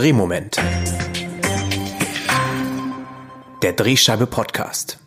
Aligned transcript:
Drehmoment. 0.00 0.56
Der 3.60 3.74
Drehscheibe 3.74 4.26
Podcast. 4.26 4.98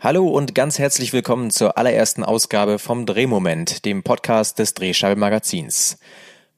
Hallo 0.00 0.26
und 0.26 0.56
ganz 0.56 0.80
herzlich 0.80 1.12
willkommen 1.12 1.52
zur 1.52 1.78
allerersten 1.78 2.24
Ausgabe 2.24 2.80
vom 2.80 3.06
Drehmoment, 3.06 3.84
dem 3.84 4.02
Podcast 4.02 4.58
des 4.58 4.74
Drehscheibe 4.74 5.20
Magazins. 5.20 6.00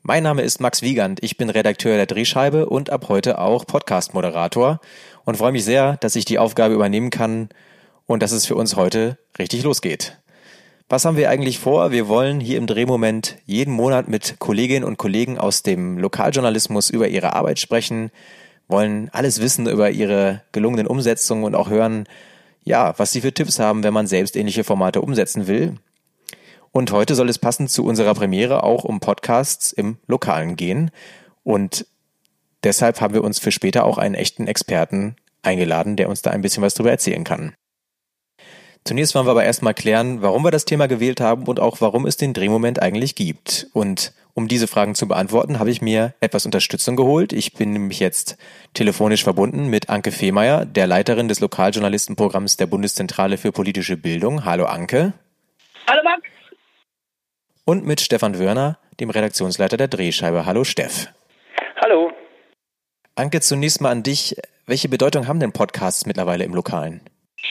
Mein 0.01 0.22
Name 0.22 0.41
ist 0.41 0.62
Max 0.62 0.80
Wiegand, 0.80 1.22
ich 1.22 1.37
bin 1.37 1.51
Redakteur 1.51 1.96
der 1.96 2.06
Drehscheibe 2.06 2.64
und 2.64 2.88
ab 2.88 3.10
heute 3.10 3.38
auch 3.38 3.67
Podcast-Moderator 3.67 4.81
und 5.26 5.37
freue 5.37 5.53
mich 5.53 5.67
sehr, 5.67 5.99
dass 5.99 6.17
ich 6.17 6.24
die 6.24 6.38
Aufgabe 6.38 6.72
übernehmen 6.72 7.10
kann 7.10 7.51
und 8.06 8.22
dass 8.22 8.33
es 8.33 8.47
für 8.47 8.56
uns 8.56 8.74
heute 8.74 9.19
richtig 9.38 9.65
losgeht. 9.65 10.19
Was 10.91 11.05
haben 11.05 11.19
wir 11.19 11.29
eigentlich 11.29 11.59
vor? 11.59 11.91
Wir 11.91 12.09
wollen 12.09 12.41
hier 12.41 12.57
im 12.57 12.67
Drehmoment 12.67 13.37
jeden 13.45 13.75
Monat 13.75 14.09
mit 14.09 14.37
Kolleginnen 14.38 14.85
und 14.87 14.97
Kollegen 14.97 15.37
aus 15.37 15.63
dem 15.63 15.99
Lokaljournalismus 15.99 16.88
über 16.88 17.09
ihre 17.09 17.34
Arbeit 17.34 17.59
sprechen, 17.59 18.11
wollen 18.69 19.10
alles 19.12 19.38
wissen 19.43 19.69
über 19.69 19.91
ihre 19.91 20.41
gelungenen 20.51 20.87
Umsetzungen 20.87 21.45
und 21.45 21.55
auch 21.55 21.69
hören, 21.69 22.05
ja, 22.65 22.95
was 22.98 23.12
sie 23.12 23.20
für 23.20 23.34
Tipps 23.34 23.59
haben, 23.59 23.82
wenn 23.82 23.93
man 23.93 24.06
selbst 24.06 24.34
ähnliche 24.34 24.65
Formate 24.65 25.02
umsetzen 25.02 25.46
will. 25.46 25.74
Und 26.73 26.91
heute 26.91 27.15
soll 27.15 27.29
es 27.29 27.38
passend 27.38 27.70
zu 27.70 27.84
unserer 27.84 28.15
Premiere 28.15 28.62
auch 28.62 28.84
um 28.84 28.98
Podcasts 28.98 29.73
im 29.73 29.98
Lokalen 30.07 30.57
gehen. 30.57 30.91
Und 31.45 31.84
deshalb 32.65 33.02
haben 33.02 33.12
wir 33.12 33.24
uns 33.24 33.38
für 33.38 33.52
später 33.52 33.84
auch 33.84 33.98
einen 33.98 34.15
echten 34.15 34.46
Experten 34.46 35.16
eingeladen, 35.43 35.96
der 35.96 36.09
uns 36.09 36.23
da 36.23 36.30
ein 36.30 36.41
bisschen 36.41 36.62
was 36.62 36.73
darüber 36.73 36.93
erzählen 36.93 37.24
kann. 37.24 37.52
Zunächst 38.88 39.15
wollen 39.15 39.27
wir 39.27 39.33
aber 39.33 39.45
erstmal 39.45 39.74
klären, 39.74 40.23
warum 40.23 40.45
wir 40.45 40.51
das 40.51 40.65
Thema 40.65 40.88
gewählt 40.88 41.20
haben 41.20 41.45
und 41.45 41.60
auch 41.60 41.83
warum 41.83 42.06
es 42.06 42.16
den 42.16 42.33
Drehmoment 42.33 42.80
eigentlich 42.80 43.15
gibt. 43.16 43.66
Und 43.74 44.15
um 44.33 44.48
diese 44.48 44.66
Fragen 44.66 44.95
zu 44.95 45.06
beantworten, 45.06 45.59
habe 45.59 45.70
ich 45.70 45.83
mir 45.83 46.15
etwas 46.20 46.46
Unterstützung 46.46 46.96
geholt. 46.96 47.34
Ich 47.34 47.52
bin 47.52 47.74
nämlich 47.74 48.01
jetzt 48.01 48.38
telefonisch 48.73 49.24
verbunden 49.24 49.69
mit 49.69 49.91
Anke 49.91 50.10
Fehmeier, 50.10 50.65
der 50.65 50.87
Leiterin 50.87 51.29
des 51.29 51.40
Lokaljournalistenprogramms 51.40 52.57
der 52.57 52.65
Bundeszentrale 52.65 53.37
für 53.37 53.52
politische 53.52 53.99
Bildung. 53.99 54.46
Hallo 54.46 54.65
Anke. 54.65 55.12
Hallo 55.87 56.01
Max. 56.02 56.23
Und 57.66 57.84
mit 57.84 58.01
Stefan 58.01 58.38
Wörner, 58.38 58.79
dem 59.01 59.10
Redaktionsleiter 59.10 59.77
der 59.77 59.88
Drehscheibe. 59.88 60.46
Hallo 60.46 60.65
Steff. 60.65 61.09
Hallo. 61.82 62.10
Anke, 63.16 63.43
zunächst 63.43 63.82
mal 63.82 63.90
an 63.90 64.03
dich. 64.03 64.37
Welche 64.65 64.89
Bedeutung 64.89 65.29
haben 65.29 65.41
denn 65.41 65.53
Podcasts 65.53 66.07
mittlerweile 66.07 66.45
im 66.45 66.55
Lokalen? 66.55 67.03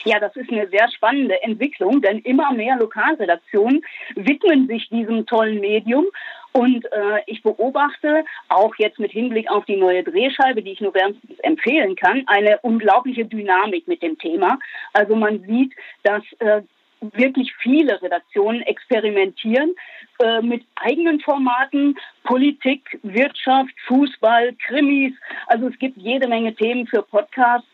Ja, 0.08 0.22
das 0.22 0.34
ist 0.38 0.50
eine 0.50 0.70
sehr 0.70 0.90
spannende 0.90 1.44
Entwicklung, 1.44 2.02
denn 2.02 2.20
immer 2.20 2.54
mehr 2.54 2.78
Lokalredaktionen 2.78 3.84
widmen 4.16 4.66
sich 4.68 4.88
diesem 4.88 5.26
tollen 5.26 5.60
Medium. 5.60 6.06
Und 6.54 6.86
äh, 6.86 7.20
ich 7.26 7.44
beobachte 7.44 8.24
auch 8.48 8.74
jetzt 8.78 9.00
mit 9.00 9.12
Hinblick 9.12 9.52
auf 9.52 9.66
die 9.66 9.76
neue 9.76 10.06
Drehscheibe, 10.06 10.62
die 10.62 10.72
ich 10.72 10.80
nur 10.80 10.94
wärmstens 10.94 11.38
empfehlen 11.40 11.98
kann, 11.98 12.24
eine 12.28 12.58
unglaubliche 12.62 13.26
Dynamik 13.26 13.86
mit 13.90 14.02
dem 14.02 14.18
Thema. 14.18 14.58
Also 14.94 15.14
man 15.14 15.44
sieht, 15.44 15.74
dass 16.04 16.24
äh, 16.40 16.62
wirklich 17.02 17.54
viele 17.60 18.02
Redaktionen 18.02 18.62
experimentieren 18.62 19.76
äh, 20.20 20.42
mit 20.42 20.64
eigenen 20.76 21.20
Formaten, 21.20 21.98
Politik, 22.24 22.98
Wirtschaft, 23.04 23.74
Fußball, 23.88 24.54
Krimis. 24.66 25.14
Also 25.48 25.68
es 25.68 25.78
gibt 25.80 25.98
jede 25.98 26.30
Menge 26.30 26.56
Themen 26.56 26.88
für 26.88 27.02
Podcasts. 27.02 27.68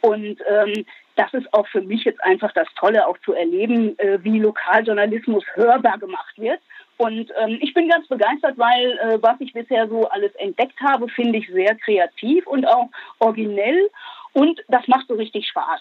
Und 0.00 0.38
ähm, 0.48 0.84
das 1.18 1.34
ist 1.34 1.52
auch 1.52 1.66
für 1.68 1.80
mich 1.80 2.04
jetzt 2.04 2.22
einfach 2.22 2.52
das 2.52 2.68
Tolle, 2.78 3.06
auch 3.06 3.18
zu 3.24 3.32
erleben, 3.32 3.98
äh, 3.98 4.22
wie 4.22 4.38
Lokaljournalismus 4.38 5.44
hörbar 5.54 5.98
gemacht 5.98 6.38
wird. 6.38 6.60
Und 6.96 7.32
ähm, 7.40 7.58
ich 7.60 7.74
bin 7.74 7.88
ganz 7.88 8.06
begeistert, 8.06 8.56
weil 8.56 8.98
äh, 8.98 9.22
was 9.22 9.36
ich 9.40 9.52
bisher 9.52 9.88
so 9.88 10.08
alles 10.08 10.32
entdeckt 10.36 10.80
habe, 10.80 11.08
finde 11.08 11.38
ich 11.38 11.48
sehr 11.48 11.74
kreativ 11.74 12.46
und 12.46 12.66
auch 12.66 12.88
originell. 13.18 13.90
Und 14.32 14.60
das 14.68 14.86
macht 14.86 15.08
so 15.08 15.14
richtig 15.14 15.48
Spaß. 15.48 15.80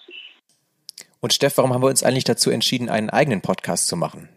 Und 1.19 1.33
Steff, 1.33 1.57
warum 1.57 1.73
haben 1.73 1.83
wir 1.83 1.89
uns 1.89 2.03
eigentlich 2.03 2.23
dazu 2.23 2.49
entschieden, 2.49 2.89
einen 2.89 3.09
eigenen 3.09 3.41
Podcast 3.41 3.87
zu 3.87 3.95
machen? 3.95 4.29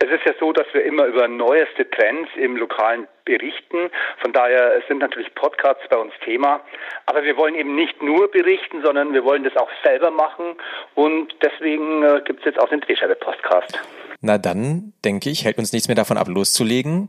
Es 0.00 0.10
ist 0.10 0.24
ja 0.24 0.32
so, 0.38 0.52
dass 0.52 0.66
wir 0.72 0.84
immer 0.84 1.06
über 1.06 1.26
neueste 1.26 1.90
Trends 1.90 2.30
im 2.36 2.56
Lokalen 2.56 3.08
berichten. 3.24 3.90
Von 4.18 4.32
daher 4.32 4.80
sind 4.86 4.98
natürlich 4.98 5.34
Podcasts 5.34 5.82
bei 5.90 5.96
uns 5.96 6.12
Thema. 6.24 6.60
Aber 7.06 7.24
wir 7.24 7.36
wollen 7.36 7.56
eben 7.56 7.74
nicht 7.74 8.00
nur 8.00 8.30
berichten, 8.30 8.82
sondern 8.82 9.12
wir 9.12 9.24
wollen 9.24 9.42
das 9.42 9.56
auch 9.56 9.70
selber 9.82 10.12
machen. 10.12 10.54
Und 10.94 11.34
deswegen 11.42 12.04
äh, 12.04 12.22
gibt 12.24 12.40
es 12.40 12.46
jetzt 12.46 12.60
auch 12.60 12.68
den 12.68 12.80
Drehscheibe-Podcast. 12.80 13.80
Na 14.20 14.38
dann, 14.38 14.92
denke 15.04 15.30
ich, 15.30 15.44
hält 15.44 15.58
uns 15.58 15.72
nichts 15.72 15.88
mehr 15.88 15.96
davon 15.96 16.16
ab, 16.16 16.28
loszulegen. 16.28 17.08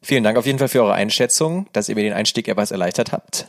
Vielen 0.00 0.22
Dank 0.22 0.38
auf 0.38 0.46
jeden 0.46 0.60
Fall 0.60 0.68
für 0.68 0.82
eure 0.82 0.94
Einschätzung, 0.94 1.68
dass 1.72 1.88
ihr 1.88 1.96
mir 1.96 2.04
den 2.04 2.12
Einstieg 2.12 2.46
etwas 2.46 2.70
erleichtert 2.70 3.10
habt. 3.12 3.48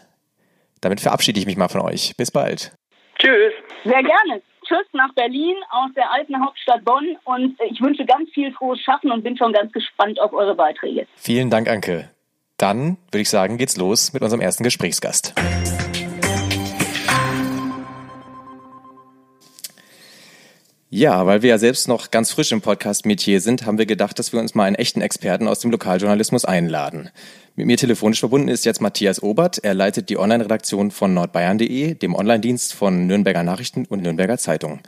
Damit 0.81 0.99
verabschiede 0.99 1.39
ich 1.39 1.45
mich 1.45 1.57
mal 1.57 1.67
von 1.67 1.81
euch. 1.81 2.15
Bis 2.17 2.31
bald. 2.31 2.71
Tschüss. 3.19 3.53
Sehr 3.83 4.01
gerne. 4.01 4.41
Tschüss 4.69 4.85
nach 4.93 5.11
Berlin 5.15 5.55
aus 5.71 5.89
der 5.95 6.11
alten 6.11 6.39
Hauptstadt 6.39 6.85
Bonn 6.85 7.17
und 7.23 7.57
ich 7.71 7.81
wünsche 7.81 8.05
ganz 8.05 8.29
viel 8.31 8.53
frohes 8.53 8.79
Schaffen 8.81 9.11
und 9.11 9.23
bin 9.23 9.35
schon 9.35 9.51
ganz 9.51 9.71
gespannt 9.71 10.21
auf 10.21 10.31
eure 10.31 10.53
Beiträge. 10.53 11.07
Vielen 11.15 11.49
Dank, 11.49 11.67
Anke. 11.67 12.11
Dann 12.57 12.97
würde 13.11 13.21
ich 13.21 13.29
sagen, 13.29 13.57
geht's 13.57 13.77
los 13.77 14.13
mit 14.13 14.21
unserem 14.21 14.41
ersten 14.41 14.63
Gesprächsgast. 14.63 15.33
Ja, 20.91 21.27
weil 21.27 21.43
wir 21.43 21.51
ja 21.51 21.59
selbst 21.59 21.87
noch 21.87 22.09
ganz 22.09 22.33
frisch 22.33 22.51
im 22.51 22.61
Podcast-Metier 22.61 23.41
sind, 23.41 23.67
haben 23.67 23.77
wir 23.77 23.85
gedacht, 23.85 24.17
dass 24.17 24.33
wir 24.33 24.39
uns 24.39 24.55
mal 24.55 24.63
einen 24.63 24.75
echten 24.75 25.01
Experten 25.01 25.47
aus 25.47 25.59
dem 25.59 25.69
Lokaljournalismus 25.69 26.45
einladen. 26.45 27.11
Mit 27.55 27.67
mir 27.67 27.77
telefonisch 27.77 28.19
verbunden 28.19 28.47
ist 28.47 28.65
jetzt 28.65 28.81
Matthias 28.81 29.21
Obert. 29.21 29.59
Er 29.63 29.75
leitet 29.75 30.09
die 30.09 30.17
Online-Redaktion 30.17 30.89
von 30.89 31.13
nordbayern.de, 31.13 31.93
dem 31.93 32.15
Online-Dienst 32.15 32.73
von 32.73 33.05
Nürnberger 33.05 33.43
Nachrichten 33.43 33.85
und 33.85 34.01
Nürnberger 34.01 34.39
Zeitung. 34.39 34.79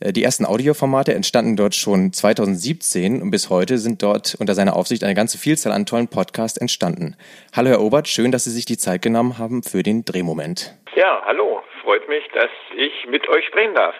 Äh, 0.00 0.12
die 0.12 0.24
ersten 0.24 0.44
Audioformate 0.44 1.14
entstanden 1.14 1.56
dort 1.56 1.74
schon 1.74 2.12
2017 2.12 3.22
und 3.22 3.30
bis 3.30 3.48
heute 3.48 3.78
sind 3.78 4.02
dort 4.02 4.36
unter 4.38 4.54
seiner 4.54 4.76
Aufsicht 4.76 5.04
eine 5.04 5.14
ganze 5.14 5.38
Vielzahl 5.38 5.72
an 5.72 5.86
tollen 5.86 6.08
Podcasts 6.08 6.58
entstanden. 6.58 7.16
Hallo 7.56 7.70
Herr 7.70 7.80
Obert, 7.80 8.08
schön, 8.08 8.30
dass 8.30 8.44
Sie 8.44 8.50
sich 8.50 8.66
die 8.66 8.76
Zeit 8.76 9.00
genommen 9.00 9.38
haben 9.38 9.62
für 9.62 9.82
den 9.82 10.04
Drehmoment. 10.04 10.76
Ja, 10.96 11.22
hallo, 11.24 11.62
freut 11.82 12.06
mich, 12.10 12.24
dass 12.34 12.50
ich 12.76 13.10
mit 13.10 13.26
euch 13.30 13.46
sprechen 13.46 13.74
darf. 13.74 13.94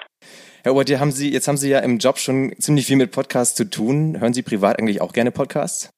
Herr 0.62 0.72
Obert, 0.72 0.90
haben 0.90 1.10
Sie, 1.10 1.32
jetzt 1.32 1.48
haben 1.48 1.56
Sie 1.56 1.70
ja 1.70 1.78
im 1.78 1.96
Job 1.96 2.18
schon 2.18 2.52
ziemlich 2.58 2.86
viel 2.86 2.96
mit 2.96 3.12
Podcasts 3.12 3.54
zu 3.56 3.64
tun. 3.70 4.20
Hören 4.20 4.34
Sie 4.34 4.42
privat 4.42 4.78
eigentlich 4.78 5.00
auch 5.00 5.14
gerne 5.14 5.30
Podcasts? 5.30 5.90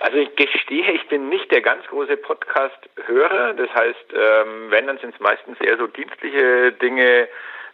Also 0.00 0.16
ich 0.16 0.34
gestehe, 0.34 0.92
ich 0.92 1.06
bin 1.08 1.28
nicht 1.28 1.50
der 1.50 1.60
ganz 1.60 1.84
große 1.88 2.16
Podcast-Hörer. 2.16 3.52
Das 3.52 3.68
heißt, 3.74 4.06
ähm, 4.14 4.70
wenn, 4.70 4.86
dann 4.86 4.96
sind 4.98 5.12
es 5.14 5.20
meistens 5.20 5.60
eher 5.60 5.76
so 5.76 5.86
dienstliche 5.88 6.72
Dinge, 6.72 7.28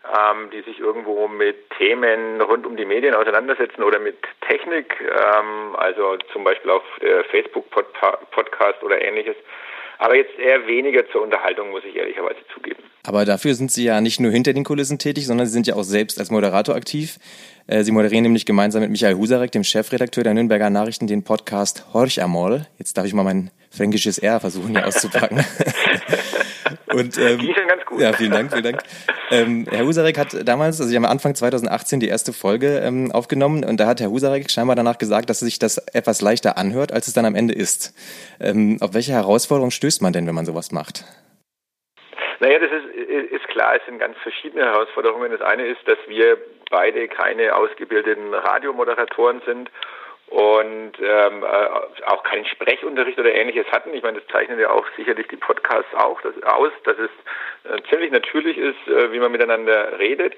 ähm, 0.04 0.50
die 0.50 0.62
sich 0.62 0.80
irgendwo 0.80 1.28
mit 1.28 1.70
Themen 1.78 2.40
rund 2.40 2.66
um 2.66 2.76
die 2.76 2.84
Medien 2.84 3.14
auseinandersetzen 3.14 3.84
oder 3.84 4.00
mit 4.00 4.16
Technik, 4.40 4.92
ähm, 5.02 5.76
also 5.76 6.16
zum 6.32 6.42
Beispiel 6.42 6.72
auf 6.72 6.82
der 7.00 7.24
Facebook-Podcast 7.26 8.82
oder 8.82 9.00
ähnliches. 9.00 9.36
Aber 9.98 10.16
jetzt 10.16 10.38
eher 10.38 10.66
weniger 10.66 11.08
zur 11.10 11.22
Unterhaltung, 11.22 11.70
muss 11.70 11.82
ich 11.88 11.94
ehrlicherweise 11.96 12.40
zugeben. 12.52 12.82
Aber 13.06 13.24
dafür 13.24 13.54
sind 13.54 13.70
Sie 13.70 13.84
ja 13.84 14.00
nicht 14.00 14.18
nur 14.18 14.32
hinter 14.32 14.52
den 14.52 14.64
Kulissen 14.64 14.98
tätig, 14.98 15.26
sondern 15.26 15.46
Sie 15.46 15.52
sind 15.52 15.66
ja 15.66 15.74
auch 15.74 15.82
selbst 15.82 16.18
als 16.18 16.30
Moderator 16.30 16.74
aktiv. 16.74 17.18
Äh, 17.66 17.84
Sie 17.84 17.92
moderieren 17.92 18.22
nämlich 18.22 18.46
gemeinsam 18.46 18.82
mit 18.82 18.90
Michael 18.90 19.16
Husarek, 19.16 19.52
dem 19.52 19.64
Chefredakteur 19.64 20.24
der 20.24 20.34
Nürnberger 20.34 20.70
Nachrichten, 20.70 21.06
den 21.06 21.22
Podcast 21.22 21.84
Horch 21.92 22.22
Amol. 22.22 22.66
Jetzt 22.78 22.96
darf 22.96 23.06
ich 23.06 23.14
mal 23.14 23.22
mein 23.22 23.50
fränkisches 23.70 24.18
R 24.18 24.40
versuchen 24.40 24.70
hier 24.70 24.86
auszupacken. 24.86 25.44
Und, 26.94 27.18
ähm, 27.18 27.38
Die 27.38 27.52
sind 27.52 27.68
ganz 27.68 27.84
gut. 27.84 28.00
Ja, 28.00 28.12
vielen 28.12 28.30
Dank, 28.30 28.52
vielen 28.52 28.62
Dank. 28.62 28.82
Ähm, 29.30 29.66
Herr 29.68 29.84
Husarek 29.84 30.16
hat 30.16 30.46
damals, 30.46 30.80
also 30.80 30.88
Sie 30.88 30.96
haben 30.96 31.04
Anfang 31.04 31.34
2018 31.34 31.98
die 31.98 32.08
erste 32.08 32.32
Folge 32.32 32.78
ähm, 32.78 33.10
aufgenommen 33.10 33.64
und 33.64 33.80
da 33.80 33.86
hat 33.86 34.00
Herr 34.00 34.10
Husarek 34.10 34.50
scheinbar 34.50 34.76
danach 34.76 34.98
gesagt, 34.98 35.28
dass 35.28 35.40
sich 35.40 35.58
das 35.58 35.78
etwas 35.92 36.20
leichter 36.20 36.56
anhört, 36.56 36.92
als 36.92 37.08
es 37.08 37.14
dann 37.14 37.24
am 37.24 37.34
Ende 37.34 37.54
ist. 37.54 37.94
Ähm, 38.40 38.78
auf 38.80 38.94
welche 38.94 39.12
Herausforderung 39.12 39.70
stößt 39.70 40.02
man 40.02 40.12
denn, 40.12 40.26
wenn 40.26 40.34
man 40.34 40.46
sowas 40.46 40.70
macht? 40.70 41.04
Naja, 42.40 42.58
das 42.58 42.70
ist, 42.70 43.32
ist 43.32 43.48
klar, 43.48 43.76
es 43.76 43.82
sind 43.86 43.98
ganz 43.98 44.16
verschiedene 44.18 44.64
Herausforderungen. 44.64 45.30
Das 45.30 45.40
eine 45.40 45.66
ist, 45.66 45.80
dass 45.86 45.98
wir 46.06 46.36
beide 46.70 47.08
keine 47.08 47.54
ausgebildeten 47.56 48.34
Radiomoderatoren 48.34 49.40
sind 49.46 49.70
und 50.34 50.94
ähm, 51.00 51.44
äh, 51.44 52.06
auch 52.06 52.24
keinen 52.24 52.44
Sprechunterricht 52.44 53.16
oder 53.20 53.32
ähnliches 53.32 53.70
hatten. 53.70 53.94
Ich 53.94 54.02
meine, 54.02 54.18
das 54.18 54.26
zeichnen 54.32 54.58
ja 54.58 54.70
auch 54.70 54.84
sicherlich 54.96 55.28
die 55.28 55.36
Podcasts 55.36 55.94
auch 55.94 56.20
das, 56.22 56.34
aus, 56.42 56.72
dass 56.82 56.96
es 56.98 57.10
äh, 57.70 57.80
ziemlich 57.88 58.10
natürlich 58.10 58.58
ist, 58.58 58.88
äh, 58.88 59.12
wie 59.12 59.20
man 59.20 59.30
miteinander 59.30 59.96
redet. 59.96 60.34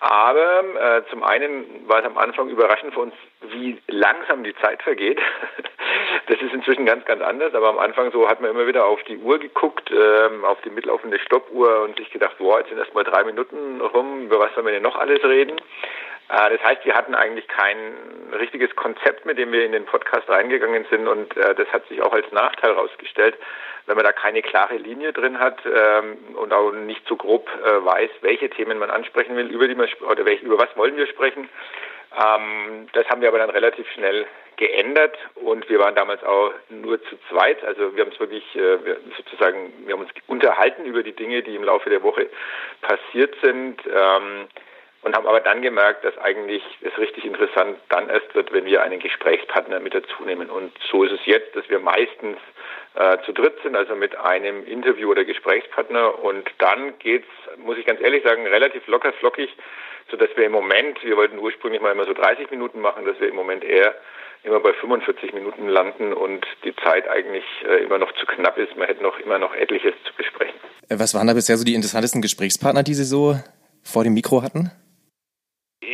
Aber 0.00 0.62
äh, 0.78 1.02
zum 1.10 1.22
einen 1.22 1.88
war 1.88 2.00
es 2.00 2.04
am 2.04 2.18
Anfang 2.18 2.50
überraschend 2.50 2.92
für 2.92 3.00
uns, 3.00 3.14
wie 3.52 3.78
langsam 3.86 4.44
die 4.44 4.54
Zeit 4.56 4.82
vergeht. 4.82 5.20
das 6.26 6.40
ist 6.42 6.52
inzwischen 6.52 6.84
ganz, 6.84 7.06
ganz 7.06 7.22
anders. 7.22 7.54
Aber 7.54 7.70
am 7.70 7.78
Anfang 7.78 8.12
so 8.12 8.28
hat 8.28 8.42
man 8.42 8.50
immer 8.50 8.66
wieder 8.66 8.84
auf 8.84 9.02
die 9.04 9.16
Uhr 9.16 9.38
geguckt, 9.38 9.90
ähm, 9.90 10.44
auf 10.44 10.60
die 10.62 10.70
mitlaufende 10.70 11.18
Stoppuhr 11.18 11.82
und 11.82 11.96
sich 11.96 12.10
gedacht, 12.10 12.36
boah, 12.36 12.58
jetzt 12.58 12.68
sind 12.68 12.78
erst 12.78 12.94
mal 12.94 13.04
drei 13.04 13.24
Minuten 13.24 13.80
rum, 13.80 14.24
über 14.24 14.38
was 14.38 14.52
sollen 14.52 14.66
wir 14.66 14.72
denn 14.72 14.82
noch 14.82 14.96
alles 14.96 15.22
reden? 15.24 15.58
Äh, 16.30 16.50
das 16.50 16.62
heißt, 16.62 16.84
wir 16.84 16.94
hatten 16.94 17.14
eigentlich 17.14 17.48
kein 17.48 17.76
richtiges 18.38 18.74
Konzept, 18.76 19.26
mit 19.26 19.38
dem 19.38 19.52
wir 19.52 19.64
in 19.64 19.72
den 19.72 19.84
Podcast 19.84 20.28
reingegangen 20.28 20.86
sind 20.90 21.08
und 21.08 21.36
äh, 21.36 21.54
das 21.54 21.68
hat 21.72 21.86
sich 21.88 22.02
auch 22.02 22.12
als 22.12 22.30
Nachteil 22.32 22.74
herausgestellt, 22.74 23.36
wenn 23.86 23.96
man 23.96 24.04
da 24.04 24.12
keine 24.12 24.42
klare 24.42 24.76
Linie 24.76 25.12
drin 25.12 25.40
hat 25.40 25.58
ähm, 25.66 26.18
und 26.36 26.52
auch 26.52 26.72
nicht 26.72 27.06
so 27.08 27.16
grob 27.16 27.48
äh, 27.64 27.84
weiß, 27.84 28.10
welche 28.20 28.48
Themen 28.50 28.78
man 28.78 28.90
ansprechen 28.90 29.36
will, 29.36 29.48
über 29.48 29.66
die 29.66 29.74
man 29.74 29.88
oder 30.08 30.20
über 30.20 30.58
was 30.58 30.76
wollen 30.76 30.96
wir 30.96 31.06
sprechen. 31.08 31.48
Ähm, 32.16 32.88
das 32.92 33.08
haben 33.08 33.20
wir 33.20 33.28
aber 33.28 33.38
dann 33.38 33.50
relativ 33.50 33.88
schnell 33.90 34.26
geändert 34.56 35.16
und 35.36 35.68
wir 35.68 35.78
waren 35.78 35.94
damals 35.94 36.22
auch 36.22 36.52
nur 36.68 37.02
zu 37.04 37.16
zweit. 37.30 37.64
Also 37.64 37.96
wir 37.96 38.04
haben 38.04 38.12
es 38.12 38.20
wirklich 38.20 38.44
äh, 38.54 38.78
sozusagen, 39.16 39.72
wir 39.86 39.94
haben 39.94 40.02
uns 40.02 40.10
unterhalten 40.26 40.84
über 40.84 41.02
die 41.02 41.14
Dinge, 41.14 41.42
die 41.42 41.56
im 41.56 41.64
Laufe 41.64 41.88
der 41.90 42.02
Woche 42.02 42.28
passiert 42.82 43.34
sind. 43.42 43.80
Und 45.02 45.16
haben 45.16 45.26
aber 45.26 45.40
dann 45.40 45.62
gemerkt, 45.62 46.04
dass 46.04 46.16
eigentlich 46.18 46.62
es 46.82 46.96
richtig 46.98 47.24
interessant 47.24 47.78
dann 47.88 48.10
erst 48.10 48.34
wird, 48.34 48.52
wenn 48.52 48.66
wir 48.66 48.82
einen 48.82 49.00
Gesprächspartner 49.00 49.80
mit 49.80 49.94
dazu 49.94 50.24
nehmen. 50.24 50.50
Und 50.50 50.72
so 50.90 51.04
ist 51.04 51.12
es 51.12 51.24
jetzt, 51.24 51.56
dass 51.56 51.68
wir 51.70 51.78
meistens 51.78 52.36
äh, 52.94 53.16
zu 53.24 53.32
dritt 53.32 53.56
sind, 53.62 53.76
also 53.76 53.96
mit 53.96 54.14
einem 54.16 54.66
Interview 54.66 55.10
oder 55.10 55.24
Gesprächspartner. 55.24 56.22
Und 56.22 56.50
dann 56.58 56.98
geht's, 56.98 57.28
muss 57.56 57.78
ich 57.78 57.86
ganz 57.86 58.00
ehrlich 58.00 58.24
sagen, 58.24 58.46
relativ 58.46 58.86
locker 58.88 59.12
flockig, 59.14 59.48
so 60.10 60.16
dass 60.18 60.28
wir 60.36 60.44
im 60.44 60.52
Moment, 60.52 61.02
wir 61.02 61.16
wollten 61.16 61.38
ursprünglich 61.38 61.80
mal 61.80 61.92
immer 61.92 62.04
so 62.04 62.12
30 62.12 62.50
Minuten 62.50 62.80
machen, 62.80 63.06
dass 63.06 63.18
wir 63.20 63.28
im 63.28 63.36
Moment 63.36 63.64
eher 63.64 63.94
immer 64.42 64.60
bei 64.60 64.72
45 64.72 65.32
Minuten 65.32 65.68
landen 65.68 66.12
und 66.12 66.46
die 66.64 66.74
Zeit 66.76 67.08
eigentlich 67.08 67.44
äh, 67.66 67.84
immer 67.84 67.98
noch 67.98 68.12
zu 68.12 68.26
knapp 68.26 68.58
ist. 68.58 68.76
Man 68.76 68.86
hätte 68.86 69.02
noch 69.02 69.18
immer 69.18 69.38
noch 69.38 69.54
etliches 69.54 69.94
zu 70.04 70.12
besprechen. 70.14 70.54
Äh, 70.88 70.98
was 70.98 71.14
waren 71.14 71.26
da 71.26 71.34
bisher 71.34 71.56
so 71.56 71.64
die 71.64 71.74
interessantesten 71.74 72.22
Gesprächspartner, 72.22 72.82
die 72.82 72.94
Sie 72.94 73.04
so 73.04 73.36
vor 73.82 74.04
dem 74.04 74.14
Mikro 74.14 74.42
hatten? 74.42 74.70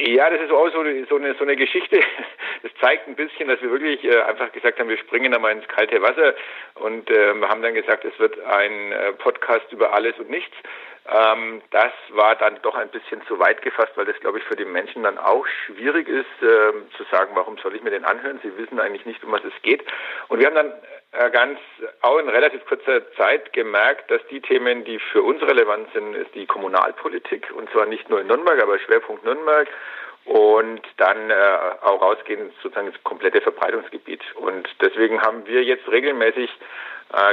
Ja, 0.06 0.31
das 0.31 0.41
ist 0.41 0.53
auch 0.53 0.70
so, 0.73 0.85
so, 1.08 1.17
eine, 1.17 1.35
so 1.35 1.44
eine 1.44 1.56
Geschichte. 1.56 2.00
Das 2.62 2.73
zeigt 2.81 3.06
ein 3.06 3.14
bisschen, 3.14 3.49
dass 3.49 3.61
wir 3.61 3.70
wirklich 3.70 4.03
äh, 4.03 4.23
einfach 4.23 4.50
gesagt 4.50 4.81
haben, 4.81 4.88
wir 4.88 4.97
springen 4.97 5.31
da 5.31 5.38
mal 5.38 5.53
ins 5.53 5.69
kalte 5.69 6.00
Wasser 6.03 6.35
und 6.75 7.08
äh, 7.11 7.35
haben 7.43 7.62
dann 7.62 7.75
gesagt, 7.75 8.05
es 8.05 8.19
wird 8.19 8.41
ein 8.41 8.93
äh, 8.93 9.12
Podcast 9.12 9.70
über 9.73 9.93
alles 9.93 10.19
und 10.19 10.31
nichts. 10.31 10.56
Ähm, 11.08 11.62
das 11.70 11.93
war 12.11 12.35
dann 12.37 12.58
doch 12.62 12.75
ein 12.75 12.88
bisschen 12.88 13.25
zu 13.26 13.38
weit 13.38 13.62
gefasst, 13.62 13.93
weil 13.97 14.06
das, 14.06 14.19
glaube 14.20 14.38
ich, 14.38 14.44
für 14.44 14.56
die 14.56 14.64
Menschen 14.64 15.03
dann 15.03 15.19
auch 15.19 15.47
schwierig 15.67 16.08
ist, 16.08 16.43
äh, 16.43 16.73
zu 16.97 17.05
sagen, 17.11 17.32
warum 17.35 17.58
soll 17.58 17.75
ich 17.75 17.82
mir 17.82 17.91
den 17.91 18.05
anhören? 18.05 18.41
Sie 18.43 18.56
wissen 18.56 18.81
eigentlich 18.81 19.06
nicht, 19.06 19.23
um 19.23 19.32
was 19.32 19.44
es 19.44 19.53
geht. 19.62 19.85
Und 20.29 20.41
wir 20.41 20.47
haben 20.47 20.55
dann 20.55 20.73
äh, 21.12 21.31
ganz 21.31 21.58
auch 22.03 22.19
in 22.19 22.29
relativ 22.29 22.64
kurzer 22.67 23.11
Zeit 23.12 23.53
gemerkt, 23.53 24.11
dass 24.11 24.20
die 24.31 24.41
Themen, 24.41 24.85
die 24.85 24.99
für 24.99 25.23
uns 25.23 25.41
relevant 25.43 25.88
sind, 25.93 26.14
ist 26.14 26.35
die 26.35 26.47
Kommunalpolitik 26.47 27.52
und 27.55 27.70
zwar 27.70 27.87
nicht 27.87 28.09
nur 28.11 28.20
in 28.20 28.26
Nürnberg, 28.26 28.61
aber 28.62 28.79
Schwerpunkt 28.79 29.25
Nürnberg 29.25 29.69
und 30.26 30.82
dann 30.97 31.31
äh, 31.31 31.35
auch 31.82 32.02
rausgehen 32.02 32.50
sozusagen 32.61 32.88
ins 32.88 33.02
komplette 33.05 33.41
Verbreitungsgebiet. 33.41 34.23
Und 34.35 34.69
deswegen 34.81 35.23
haben 35.23 35.47
wir 35.47 35.62
jetzt 35.62 35.88
regelmäßig 35.88 36.50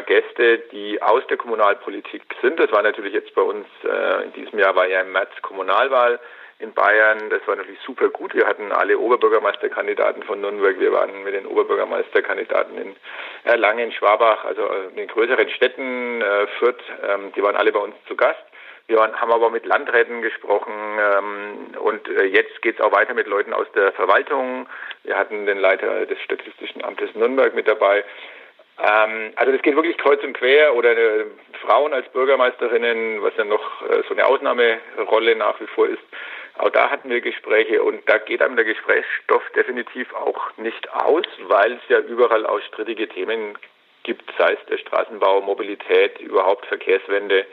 Gäste, 0.05 0.59
die 0.71 1.01
aus 1.01 1.25
der 1.27 1.37
Kommunalpolitik 1.37 2.23
sind. 2.41 2.59
Das 2.59 2.71
war 2.71 2.83
natürlich 2.83 3.13
jetzt 3.13 3.33
bei 3.33 3.41
uns, 3.41 3.65
äh, 3.83 4.23
in 4.25 4.33
diesem 4.33 4.59
Jahr 4.59 4.75
war 4.75 4.87
ja 4.87 5.01
im 5.01 5.11
März 5.11 5.31
Kommunalwahl 5.41 6.19
in 6.59 6.73
Bayern. 6.73 7.29
Das 7.29 7.45
war 7.47 7.55
natürlich 7.55 7.79
super 7.85 8.09
gut. 8.09 8.33
Wir 8.33 8.47
hatten 8.47 8.71
alle 8.71 8.97
Oberbürgermeisterkandidaten 8.97 10.23
von 10.23 10.41
Nürnberg. 10.41 10.79
Wir 10.79 10.91
waren 10.93 11.23
mit 11.23 11.33
den 11.33 11.45
Oberbürgermeisterkandidaten 11.45 12.77
in 12.77 12.95
Erlangen, 13.43 13.91
Schwabach, 13.91 14.45
also 14.45 14.67
in 14.89 14.95
den 14.95 15.07
größeren 15.07 15.49
Städten, 15.49 16.21
äh, 16.21 16.47
Fürth. 16.59 16.83
Ähm, 17.07 17.33
die 17.35 17.43
waren 17.43 17.55
alle 17.55 17.71
bei 17.71 17.79
uns 17.79 17.95
zu 18.07 18.15
Gast. 18.15 18.43
Wir 18.87 18.97
waren, 18.97 19.15
haben 19.19 19.31
aber 19.31 19.49
mit 19.49 19.65
Landräten 19.65 20.21
gesprochen 20.21 20.73
ähm, 20.99 21.77
und 21.79 22.07
äh, 22.09 22.25
jetzt 22.25 22.61
geht 22.61 22.75
es 22.79 22.81
auch 22.81 22.91
weiter 22.91 23.13
mit 23.13 23.27
Leuten 23.27 23.53
aus 23.53 23.67
der 23.73 23.93
Verwaltung. 23.93 24.67
Wir 25.03 25.17
hatten 25.17 25.45
den 25.45 25.57
Leiter 25.57 26.05
des 26.05 26.19
Statistischen 26.19 26.83
Amtes 26.83 27.15
Nürnberg 27.15 27.55
mit 27.55 27.67
dabei. 27.67 28.03
Ähm, 28.79 29.33
also 29.35 29.51
das 29.51 29.61
geht 29.61 29.75
wirklich 29.75 29.97
kreuz 29.97 30.23
und 30.23 30.33
quer 30.33 30.75
oder 30.75 30.91
äh, 30.97 31.25
Frauen 31.61 31.93
als 31.93 32.07
Bürgermeisterinnen, 32.09 33.21
was 33.21 33.35
ja 33.37 33.43
noch 33.43 33.81
äh, 33.83 34.03
so 34.07 34.13
eine 34.13 34.25
Ausnahmerolle 34.25 35.35
nach 35.35 35.59
wie 35.59 35.67
vor 35.67 35.87
ist. 35.87 36.01
Auch 36.57 36.69
da 36.69 36.89
hatten 36.89 37.09
wir 37.09 37.21
Gespräche 37.21 37.81
und 37.81 38.07
da 38.07 38.19
geht 38.19 38.41
einem 38.41 38.55
der 38.55 38.65
Gesprächsstoff 38.65 39.43
definitiv 39.55 40.13
auch 40.13 40.55
nicht 40.57 40.91
aus, 40.93 41.25
weil 41.47 41.73
es 41.73 41.81
ja 41.89 41.99
überall 41.99 42.45
auch 42.45 42.61
strittige 42.61 43.07
Themen 43.07 43.57
gibt, 44.03 44.29
sei 44.37 44.53
es 44.53 44.65
der 44.69 44.77
Straßenbau, 44.77 45.41
Mobilität, 45.41 46.19
überhaupt 46.19 46.65
Verkehrswende. 46.67 47.45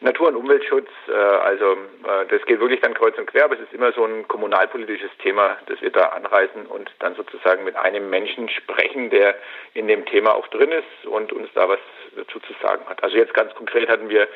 Natur- 0.00 0.28
und 0.28 0.36
Umweltschutz, 0.36 0.88
äh, 1.08 1.12
also 1.12 1.72
äh, 1.72 2.26
das 2.28 2.44
geht 2.46 2.60
wirklich 2.60 2.80
dann 2.80 2.94
kreuz 2.94 3.16
und 3.18 3.26
quer, 3.26 3.44
aber 3.44 3.54
es 3.54 3.60
ist 3.60 3.72
immer 3.72 3.92
so 3.92 4.04
ein 4.04 4.28
kommunalpolitisches 4.28 5.10
Thema, 5.22 5.56
das 5.66 5.80
wir 5.80 5.90
da 5.90 6.06
anreißen 6.08 6.66
und 6.66 6.90
dann 6.98 7.14
sozusagen 7.14 7.64
mit 7.64 7.76
einem 7.76 8.10
Menschen 8.10 8.48
sprechen, 8.48 9.10
der 9.10 9.34
in 9.74 9.88
dem 9.88 10.04
Thema 10.06 10.34
auch 10.34 10.46
drin 10.48 10.72
ist 10.72 11.06
und 11.06 11.32
uns 11.32 11.48
da 11.54 11.68
was 11.68 11.80
dazu 12.16 12.38
zu 12.40 12.52
sagen 12.62 12.84
hat. 12.86 13.02
Also 13.02 13.16
jetzt 13.16 13.34
ganz 13.34 13.54
konkret 13.54 13.88
hatten 13.88 14.08
wir 14.08 14.28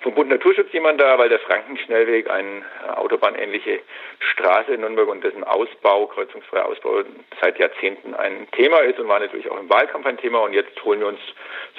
vom 0.00 0.14
Bund 0.14 0.28
Naturschutz 0.28 0.72
jemand 0.72 1.00
da, 1.00 1.18
weil 1.18 1.28
der 1.28 1.38
Frankenschnellweg, 1.40 2.30
eine 2.30 2.64
äh, 2.86 2.90
autobahnähnliche 2.94 3.80
Straße 4.18 4.74
in 4.74 4.80
Nürnberg 4.80 5.08
und 5.08 5.24
dessen 5.24 5.44
Ausbau, 5.44 6.06
kreuzungsfreier 6.06 6.66
Ausbau 6.66 7.02
seit 7.40 7.58
Jahrzehnten 7.58 8.14
ein 8.14 8.46
Thema 8.52 8.80
ist 8.80 8.98
und 8.98 9.08
war 9.08 9.20
natürlich 9.20 9.50
auch 9.50 9.58
im 9.58 9.68
Wahlkampf 9.68 10.06
ein 10.06 10.18
Thema 10.18 10.40
und 10.40 10.52
jetzt 10.52 10.82
holen 10.84 11.00
wir 11.00 11.08
uns 11.08 11.20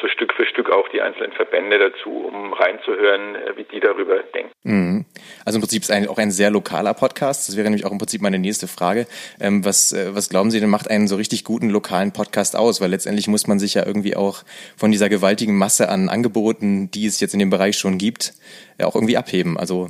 so 0.01 0.07
Stück 0.07 0.33
für 0.33 0.45
Stück 0.45 0.69
auch 0.69 0.87
die 0.89 1.01
einzelnen 1.01 1.31
Verbände 1.33 1.77
dazu, 1.79 2.25
um 2.27 2.53
reinzuhören, 2.53 2.96
äh, 2.97 3.57
wie 3.57 3.63
die 3.63 3.79
darüber 3.79 4.17
denken. 4.33 4.51
Mhm. 4.63 5.05
Also 5.45 5.57
im 5.57 5.61
Prinzip 5.61 5.83
ist 5.83 5.89
es 5.89 6.07
auch 6.07 6.17
ein 6.17 6.31
sehr 6.31 6.49
lokaler 6.49 6.93
Podcast. 6.93 7.47
Das 7.47 7.55
wäre 7.55 7.65
nämlich 7.65 7.85
auch 7.85 7.91
im 7.91 7.97
Prinzip 7.97 8.21
meine 8.21 8.39
nächste 8.39 8.67
Frage. 8.67 9.07
Ähm, 9.39 9.63
was, 9.65 9.93
äh, 9.93 10.13
was 10.15 10.29
glauben 10.29 10.51
Sie 10.51 10.59
denn 10.59 10.69
macht 10.69 10.89
einen 10.89 11.07
so 11.07 11.15
richtig 11.15 11.43
guten 11.43 11.69
lokalen 11.69 12.13
Podcast 12.13 12.55
aus? 12.55 12.81
Weil 12.81 12.89
letztendlich 12.89 13.27
muss 13.27 13.47
man 13.47 13.59
sich 13.59 13.73
ja 13.75 13.85
irgendwie 13.85 14.15
auch 14.15 14.43
von 14.75 14.91
dieser 14.91 15.09
gewaltigen 15.09 15.57
Masse 15.57 15.89
an 15.89 16.09
Angeboten, 16.09 16.91
die 16.91 17.05
es 17.05 17.19
jetzt 17.19 17.33
in 17.33 17.39
dem 17.39 17.49
Bereich 17.49 17.77
schon 17.77 17.97
gibt, 17.97 18.33
auch 18.81 18.95
irgendwie 18.95 19.17
abheben. 19.17 19.57
Also 19.57 19.89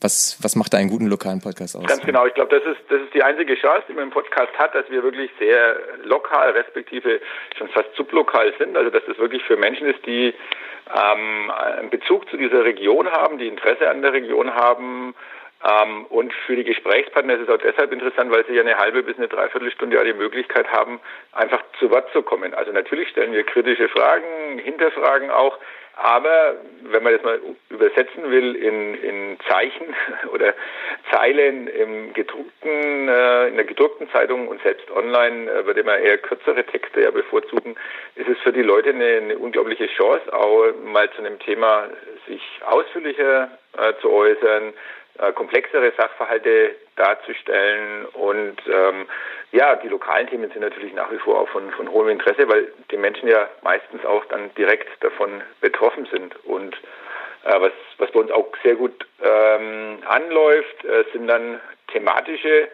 was, 0.00 0.36
was 0.42 0.56
macht 0.56 0.74
da 0.74 0.78
einen 0.78 0.90
guten 0.90 1.06
lokalen 1.06 1.40
Podcast 1.40 1.74
aus? 1.76 1.86
Ganz 1.86 2.04
genau. 2.04 2.26
Ich 2.26 2.34
glaube, 2.34 2.58
das 2.58 2.66
ist, 2.70 2.80
das 2.90 3.00
ist 3.00 3.14
die 3.14 3.22
einzige 3.22 3.54
Chance, 3.54 3.84
die 3.88 3.94
man 3.94 4.04
im 4.04 4.10
Podcast 4.10 4.52
hat, 4.58 4.74
dass 4.74 4.88
wir 4.90 5.02
wirklich 5.02 5.30
sehr 5.38 5.76
lokal, 6.04 6.50
respektive 6.50 7.20
schon 7.56 7.68
fast 7.68 7.88
sublokal 7.96 8.52
sind. 8.58 8.76
Also, 8.76 8.90
dass 8.90 9.02
das 9.06 9.18
wirklich 9.18 9.42
für 9.44 9.56
Menschen 9.56 9.86
ist, 9.86 10.04
die 10.04 10.34
ähm, 10.94 11.50
einen 11.50 11.90
Bezug 11.90 12.28
zu 12.30 12.36
dieser 12.36 12.64
Region 12.64 13.10
haben, 13.10 13.38
die 13.38 13.48
Interesse 13.48 13.90
an 13.90 14.02
der 14.02 14.12
Region 14.12 14.54
haben. 14.54 15.14
Ähm, 15.64 16.06
und 16.06 16.32
für 16.46 16.54
die 16.54 16.64
Gesprächspartner 16.64 17.34
ist 17.34 17.42
es 17.42 17.48
auch 17.48 17.58
deshalb 17.58 17.92
interessant, 17.92 18.30
weil 18.30 18.44
sie 18.46 18.54
ja 18.54 18.62
eine 18.62 18.76
halbe 18.76 19.02
bis 19.02 19.16
eine 19.16 19.28
Dreiviertelstunde 19.28 19.96
ja 19.96 20.04
die 20.04 20.12
Möglichkeit 20.12 20.70
haben, 20.70 21.00
einfach 21.32 21.62
zu 21.78 21.90
Wort 21.90 22.12
zu 22.12 22.22
kommen. 22.22 22.54
Also 22.54 22.72
natürlich 22.72 23.08
stellen 23.08 23.32
wir 23.32 23.42
kritische 23.42 23.88
Fragen, 23.88 24.58
hinterfragen 24.58 25.30
auch, 25.30 25.58
aber 25.96 26.56
wenn 26.82 27.02
man 27.02 27.14
das 27.14 27.22
mal 27.22 27.40
übersetzen 27.70 28.30
will 28.30 28.54
in, 28.54 28.94
in 29.02 29.38
Zeichen 29.48 29.86
oder 30.32 30.54
Zeilen 31.10 31.68
im 31.68 32.12
gedruckten, 32.12 33.08
äh, 33.08 33.48
in 33.48 33.56
der 33.56 33.64
gedruckten 33.64 34.08
Zeitung 34.10 34.46
und 34.48 34.62
selbst 34.62 34.90
online 34.90 35.50
äh, 35.50 35.66
würde 35.66 35.82
man 35.84 36.00
eher 36.00 36.18
kürzere 36.18 36.64
Texte 36.64 37.00
ja 37.00 37.10
bevorzugen, 37.10 37.76
ist 38.14 38.28
es 38.28 38.38
für 38.40 38.52
die 38.52 38.62
Leute 38.62 38.90
eine, 38.90 39.06
eine 39.06 39.38
unglaubliche 39.38 39.86
Chance, 39.86 40.32
auch 40.34 40.66
mal 40.84 41.10
zu 41.12 41.18
einem 41.18 41.38
Thema 41.38 41.88
sich 42.28 42.42
ausführlicher 42.66 43.50
äh, 43.78 43.94
zu 44.02 44.12
äußern, 44.12 44.74
äh, 45.18 45.32
komplexere 45.32 45.92
Sachverhalte 45.96 46.76
darzustellen. 46.96 48.06
Und 48.06 48.56
ähm, 48.66 49.06
ja, 49.52 49.76
die 49.76 49.88
lokalen 49.88 50.26
Themen 50.28 50.50
sind 50.50 50.62
natürlich 50.62 50.92
nach 50.92 51.10
wie 51.10 51.18
vor 51.18 51.40
auch 51.40 51.48
von, 51.48 51.70
von 51.72 51.90
hohem 51.90 52.08
Interesse, 52.08 52.48
weil 52.48 52.72
die 52.90 52.96
Menschen 52.96 53.28
ja 53.28 53.48
meistens 53.62 54.04
auch 54.04 54.24
dann 54.26 54.52
direkt 54.54 54.88
davon 55.02 55.42
betroffen 55.60 56.06
sind. 56.10 56.34
Und 56.44 56.74
äh, 57.44 57.60
was, 57.60 57.72
was 57.98 58.10
bei 58.10 58.20
uns 58.20 58.30
auch 58.30 58.48
sehr 58.62 58.74
gut 58.74 59.06
ähm, 59.22 59.98
anläuft, 60.06 60.84
äh, 60.84 61.04
sind 61.12 61.28
dann 61.28 61.60
thematische, 61.92 62.68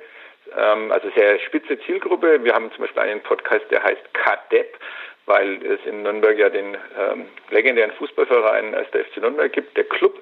ähm, 0.56 0.90
also 0.90 1.10
sehr 1.14 1.38
spitze 1.40 1.78
Zielgruppe. 1.80 2.42
Wir 2.42 2.54
haben 2.54 2.72
zum 2.72 2.82
Beispiel 2.82 3.02
einen 3.02 3.20
Podcast, 3.20 3.70
der 3.70 3.82
heißt 3.82 4.02
KDEP 4.14 4.78
weil 5.26 5.64
es 5.64 5.80
in 5.86 6.02
Nürnberg 6.02 6.36
ja 6.38 6.48
den 6.48 6.76
ähm, 6.98 7.26
legendären 7.50 7.92
Fußballverein 7.92 8.74
als 8.74 8.90
der 8.90 9.04
FC 9.04 9.18
Nürnberg 9.18 9.52
gibt, 9.52 9.76
der 9.76 9.84
Club. 9.84 10.20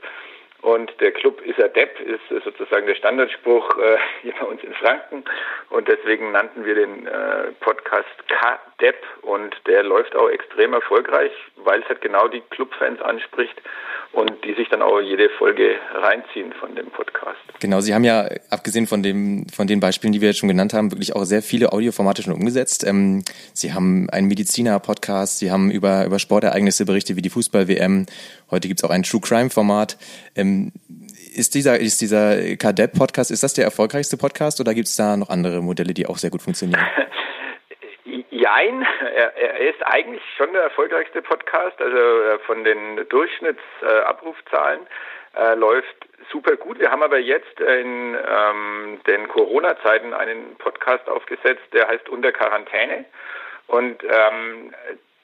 Und 0.63 0.93
der 1.01 1.13
Club 1.13 1.41
ist 1.43 1.59
Depp, 1.59 2.01
ist 2.01 2.45
sozusagen 2.45 2.87
der 2.87 2.95
Standardspruch 2.95 3.79
äh, 3.79 3.97
hier 4.23 4.35
bei 4.39 4.47
uns 4.47 4.63
in 4.63 4.75
Franken. 4.75 5.25
Und 5.71 5.89
deswegen 5.89 6.33
nannten 6.33 6.65
wir 6.65 6.75
den 6.75 7.07
äh, 7.07 7.53
Podcast 7.61 8.09
K-Depp. 8.29 8.97
Und 9.23 9.57
der 9.67 9.83
läuft 9.83 10.15
auch 10.17 10.29
extrem 10.29 10.73
erfolgreich, 10.75 11.33
weil 11.57 11.81
es 11.81 11.89
halt 11.89 12.01
genau 12.01 12.29
die 12.29 12.43
Clubfans 12.51 13.01
anspricht 13.01 13.61
und 14.13 14.33
die 14.45 14.55
sich 14.55 14.69
dann 14.69 14.83
auch 14.83 15.01
jede 15.01 15.29
Folge 15.39 15.77
reinziehen 15.95 16.53
von 16.55 16.75
dem 16.75 16.87
Podcast. 16.87 17.39
Genau, 17.61 17.81
Sie 17.81 17.95
haben 17.95 18.03
ja, 18.03 18.29
abgesehen 18.51 18.87
von, 18.87 19.03
dem, 19.03 19.47
von 19.55 19.67
den 19.67 19.79
Beispielen, 19.79 20.13
die 20.13 20.21
wir 20.21 20.29
jetzt 20.29 20.39
schon 20.39 20.49
genannt 20.49 20.73
haben, 20.73 20.91
wirklich 20.91 21.15
auch 21.15 21.25
sehr 21.25 21.43
viele 21.43 21.73
Audioformate 21.73 22.23
schon 22.23 22.33
umgesetzt. 22.33 22.85
Ähm, 22.85 23.23
Sie 23.55 23.73
haben 23.73 24.09
einen 24.11 24.27
Mediziner-Podcast, 24.27 25.39
Sie 25.39 25.53
haben 25.53 25.71
über, 25.71 26.07
über 26.07 26.19
Sportereignisse 26.19 26.85
berichtet 26.87 27.17
wie 27.17 27.23
die 27.23 27.31
Fußball-WM. 27.31 28.07
Heute 28.51 28.69
gibt 28.69 28.81
es 28.81 28.85
auch 28.85 28.91
ein 28.93 29.03
True 29.03 29.21
Crime-Format. 29.21 29.97
Ähm, 30.37 30.73
Ist 31.37 31.55
dieser, 31.55 31.79
ist 31.79 32.01
dieser 32.01 32.57
KDEP-Podcast, 32.57 33.31
ist 33.31 33.43
das 33.43 33.55
der 33.55 33.65
erfolgreichste 33.65 34.17
Podcast 34.17 34.61
oder 34.61 34.75
gibt 34.75 34.89
es 34.89 34.97
da 34.97 35.17
noch 35.17 35.29
andere 35.29 35.63
Modelle, 35.63 35.95
die 35.95 36.07
auch 36.07 36.19
sehr 36.19 36.31
gut 36.31 36.43
funktionieren? 36.43 36.81
Jein, 38.31 38.87
er, 39.15 39.37
er, 39.37 39.59
ist 39.69 39.81
eigentlich 39.85 40.23
schon 40.37 40.53
der 40.53 40.63
erfolgreichste 40.63 41.23
Podcast, 41.23 41.81
also 41.81 41.97
äh, 41.97 42.39
von 42.47 42.65
den 42.65 43.07
Durchschnittsabrufzahlen 43.09 44.81
äh, 45.37 45.55
läuft 45.55 46.09
super 46.33 46.57
gut. 46.57 46.79
Wir 46.81 46.91
haben 46.91 47.03
aber 47.03 47.19
jetzt 47.19 47.61
in 47.61 48.17
ähm, 48.17 49.01
den 49.07 49.29
Corona-Zeiten 49.29 50.15
einen 50.15 50.57
Podcast 50.57 51.09
aufgesetzt, 51.09 51.63
der 51.73 51.87
heißt 51.89 52.09
Unter 52.09 52.33
Quarantäne. 52.33 53.05
Und 53.67 54.03
ähm, 54.03 54.75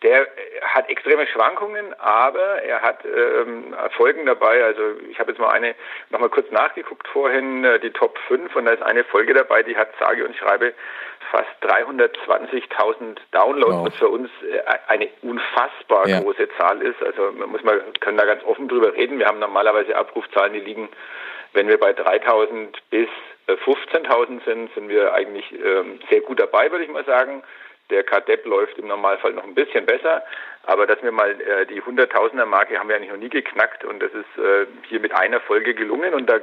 der 0.06 0.28
hat 0.62 0.88
extreme 0.88 1.26
Schwankungen, 1.26 1.92
aber 1.98 2.62
er 2.62 2.80
hat 2.80 3.04
ähm, 3.04 3.74
Folgen 3.96 4.24
dabei. 4.24 4.62
Also 4.62 4.82
ich 5.10 5.18
habe 5.18 5.32
jetzt 5.32 5.40
mal 5.40 5.50
eine 5.50 5.74
nochmal 6.10 6.28
kurz 6.28 6.48
nachgeguckt 6.52 7.08
vorhin, 7.08 7.64
äh, 7.64 7.80
die 7.80 7.90
Top 7.90 8.16
5 8.28 8.54
und 8.54 8.66
da 8.66 8.72
ist 8.72 8.84
eine 8.84 9.02
Folge 9.02 9.34
dabei, 9.34 9.64
die 9.64 9.76
hat 9.76 9.88
sage 9.98 10.24
und 10.24 10.36
schreibe 10.36 10.74
fast 11.32 11.50
320.000 11.62 13.16
Downloads, 13.32 13.74
wow. 13.74 13.86
was 13.86 13.96
für 13.96 14.08
uns 14.08 14.30
äh, 14.48 14.60
eine 14.86 15.08
unfassbar 15.22 16.06
ja. 16.06 16.20
große 16.20 16.48
Zahl 16.56 16.80
ist. 16.82 17.02
Also 17.02 17.32
man 17.32 17.50
muss 17.50 17.64
mal 17.64 17.82
können 17.98 18.16
da 18.16 18.26
ganz 18.26 18.44
offen 18.44 18.68
drüber 18.68 18.94
reden. 18.94 19.18
Wir 19.18 19.26
haben 19.26 19.40
normalerweise 19.40 19.96
Abrufzahlen, 19.96 20.52
die 20.52 20.60
liegen, 20.60 20.88
wenn 21.52 21.66
wir 21.66 21.80
bei 21.80 21.90
3.000 21.90 22.76
bis 22.90 23.08
15.000 23.48 24.40
äh, 24.40 24.44
sind, 24.44 24.74
sind 24.74 24.88
wir 24.88 25.14
eigentlich 25.14 25.52
ähm, 25.52 25.98
sehr 26.10 26.20
gut 26.20 26.38
dabei, 26.38 26.70
würde 26.70 26.84
ich 26.84 26.90
mal 26.90 27.04
sagen. 27.04 27.42
Der 27.90 28.02
KDEP 28.02 28.44
läuft 28.46 28.78
im 28.78 28.88
Normalfall 28.88 29.32
noch 29.32 29.44
ein 29.44 29.54
bisschen 29.54 29.86
besser, 29.86 30.24
aber 30.64 30.86
dass 30.86 31.02
wir 31.02 31.12
mal 31.12 31.40
äh, 31.40 31.66
die 31.66 31.80
Hunderttausender-Marke 31.80 32.78
haben 32.78 32.88
wir 32.88 32.96
eigentlich 32.96 33.12
noch 33.12 33.18
nie 33.18 33.28
geknackt 33.28 33.84
und 33.84 34.02
das 34.02 34.12
ist 34.12 34.42
äh, 34.42 34.66
hier 34.88 34.98
mit 34.98 35.14
einer 35.14 35.40
Folge 35.40 35.74
gelungen 35.74 36.12
und, 36.14 36.28
da, 36.28 36.40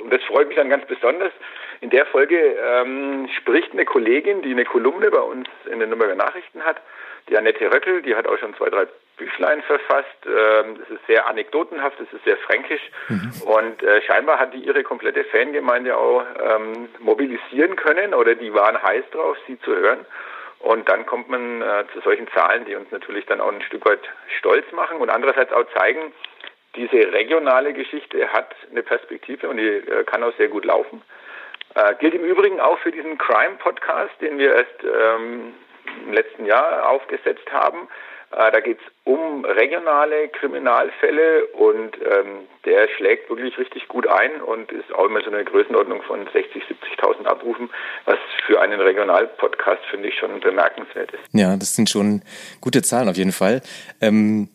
und 0.00 0.10
das 0.10 0.22
freut 0.24 0.48
mich 0.48 0.56
dann 0.56 0.70
ganz 0.70 0.86
besonders. 0.86 1.32
In 1.80 1.90
der 1.90 2.06
Folge 2.06 2.36
ähm, 2.38 3.28
spricht 3.36 3.72
eine 3.72 3.84
Kollegin, 3.84 4.42
die 4.42 4.52
eine 4.52 4.64
Kolumne 4.64 5.10
bei 5.10 5.20
uns 5.20 5.48
in 5.70 5.78
den 5.78 5.90
Nürnberger 5.90 6.14
Nachrichten 6.14 6.64
hat, 6.64 6.80
die 7.28 7.36
Annette 7.36 7.70
Röckel, 7.70 8.02
die 8.02 8.16
hat 8.16 8.26
auch 8.26 8.38
schon 8.38 8.54
zwei, 8.56 8.70
drei 8.70 8.86
Büchlein 9.18 9.62
verfasst. 9.62 10.06
Ähm, 10.24 10.78
das 10.78 10.88
ist 10.88 11.06
sehr 11.06 11.26
anekdotenhaft, 11.26 12.00
das 12.00 12.10
ist 12.12 12.24
sehr 12.24 12.38
fränkisch 12.38 12.90
mhm. 13.08 13.32
und 13.42 13.82
äh, 13.82 14.00
scheinbar 14.02 14.38
hat 14.38 14.54
die 14.54 14.64
ihre 14.64 14.82
komplette 14.82 15.24
Fangemeinde 15.24 15.96
auch 15.96 16.24
ähm, 16.40 16.88
mobilisieren 17.00 17.76
können 17.76 18.14
oder 18.14 18.34
die 18.34 18.54
waren 18.54 18.82
heiß 18.82 19.04
drauf, 19.10 19.36
sie 19.46 19.60
zu 19.60 19.76
hören. 19.76 20.06
Und 20.60 20.88
dann 20.88 21.06
kommt 21.06 21.28
man 21.28 21.62
äh, 21.62 21.84
zu 21.92 22.00
solchen 22.00 22.28
Zahlen, 22.28 22.64
die 22.64 22.74
uns 22.74 22.90
natürlich 22.90 23.26
dann 23.26 23.40
auch 23.40 23.52
ein 23.52 23.62
Stück 23.62 23.86
weit 23.86 24.00
stolz 24.38 24.70
machen 24.72 24.98
und 24.98 25.08
andererseits 25.08 25.52
auch 25.52 25.64
zeigen, 25.72 26.12
diese 26.74 27.12
regionale 27.12 27.72
Geschichte 27.72 28.32
hat 28.32 28.54
eine 28.70 28.82
Perspektive 28.82 29.48
und 29.48 29.56
die 29.56 29.68
äh, 29.68 30.04
kann 30.04 30.22
auch 30.22 30.34
sehr 30.36 30.48
gut 30.48 30.64
laufen. 30.64 31.02
Äh, 31.74 31.94
gilt 31.96 32.14
im 32.14 32.24
Übrigen 32.24 32.60
auch 32.60 32.78
für 32.78 32.90
diesen 32.90 33.18
Crime-Podcast, 33.18 34.20
den 34.20 34.38
wir 34.38 34.54
erst 34.54 34.84
ähm, 34.84 35.54
im 36.06 36.12
letzten 36.12 36.44
Jahr 36.44 36.88
aufgesetzt 36.88 37.50
haben. 37.52 37.88
Äh, 38.30 38.52
da 38.52 38.60
geht 38.60 38.78
es 38.78 38.84
um 39.04 39.44
regionale 39.44 40.28
Kriminalfälle 40.28 41.46
und 41.46 41.96
ähm, 41.96 42.46
der 42.64 42.88
schlägt 42.96 43.30
wirklich 43.30 43.56
richtig 43.56 43.88
gut 43.88 44.06
ein 44.06 44.40
und 44.42 44.70
ist 44.70 44.92
auch 44.94 45.06
immer 45.06 45.22
so 45.22 45.30
eine 45.30 45.44
Größenordnung 45.44 46.02
von 46.02 46.26
60.000, 46.26 46.34
70.000 47.00 47.24
Abrufen, 47.24 47.70
was 48.04 48.18
für 48.46 48.60
einen 48.60 48.80
Regionalpodcast, 48.80 49.82
finde 49.90 50.08
ich, 50.08 50.18
schon 50.18 50.40
bemerkenswert 50.40 51.12
ist. 51.12 51.22
Ja, 51.32 51.56
das 51.56 51.74
sind 51.74 51.88
schon 51.88 52.22
gute 52.60 52.82
Zahlen 52.82 53.08
auf 53.08 53.16
jeden 53.16 53.32
Fall. 53.32 53.62
Ähm 54.00 54.48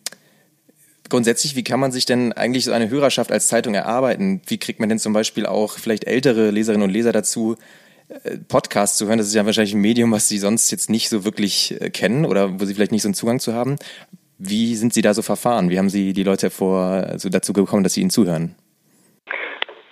grundsätzlich, 1.10 1.54
wie 1.54 1.64
kann 1.64 1.80
man 1.80 1.92
sich 1.92 2.06
denn 2.06 2.32
eigentlich 2.32 2.64
so 2.64 2.72
eine 2.72 2.90
Hörerschaft 2.90 3.30
als 3.30 3.48
Zeitung 3.48 3.74
erarbeiten? 3.74 4.40
Wie 4.46 4.58
kriegt 4.58 4.80
man 4.80 4.88
denn 4.88 4.98
zum 4.98 5.12
Beispiel 5.12 5.46
auch 5.46 5.78
vielleicht 5.78 6.06
ältere 6.06 6.50
Leserinnen 6.50 6.84
und 6.84 6.92
Leser 6.92 7.12
dazu, 7.12 7.56
Podcast 8.48 8.98
zu 8.98 9.06
hören, 9.06 9.18
das 9.18 9.28
ist 9.28 9.34
ja 9.34 9.46
wahrscheinlich 9.46 9.74
ein 9.74 9.80
Medium, 9.80 10.12
was 10.12 10.28
Sie 10.28 10.38
sonst 10.38 10.70
jetzt 10.70 10.90
nicht 10.90 11.08
so 11.08 11.24
wirklich 11.24 11.80
äh, 11.80 11.90
kennen 11.90 12.26
oder 12.26 12.60
wo 12.60 12.64
Sie 12.64 12.74
vielleicht 12.74 12.92
nicht 12.92 13.02
so 13.02 13.08
einen 13.08 13.14
Zugang 13.14 13.40
zu 13.40 13.54
haben. 13.54 13.76
Wie 14.38 14.74
sind 14.74 14.92
Sie 14.92 15.02
da 15.02 15.14
so 15.14 15.22
verfahren? 15.22 15.70
Wie 15.70 15.78
haben 15.78 15.88
Sie 15.88 16.12
die 16.12 16.22
Leute 16.22 16.50
vor, 16.50 16.80
also 16.80 17.28
dazu 17.30 17.52
gekommen, 17.52 17.82
dass 17.82 17.94
Sie 17.94 18.02
Ihnen 18.02 18.10
zuhören? 18.10 18.56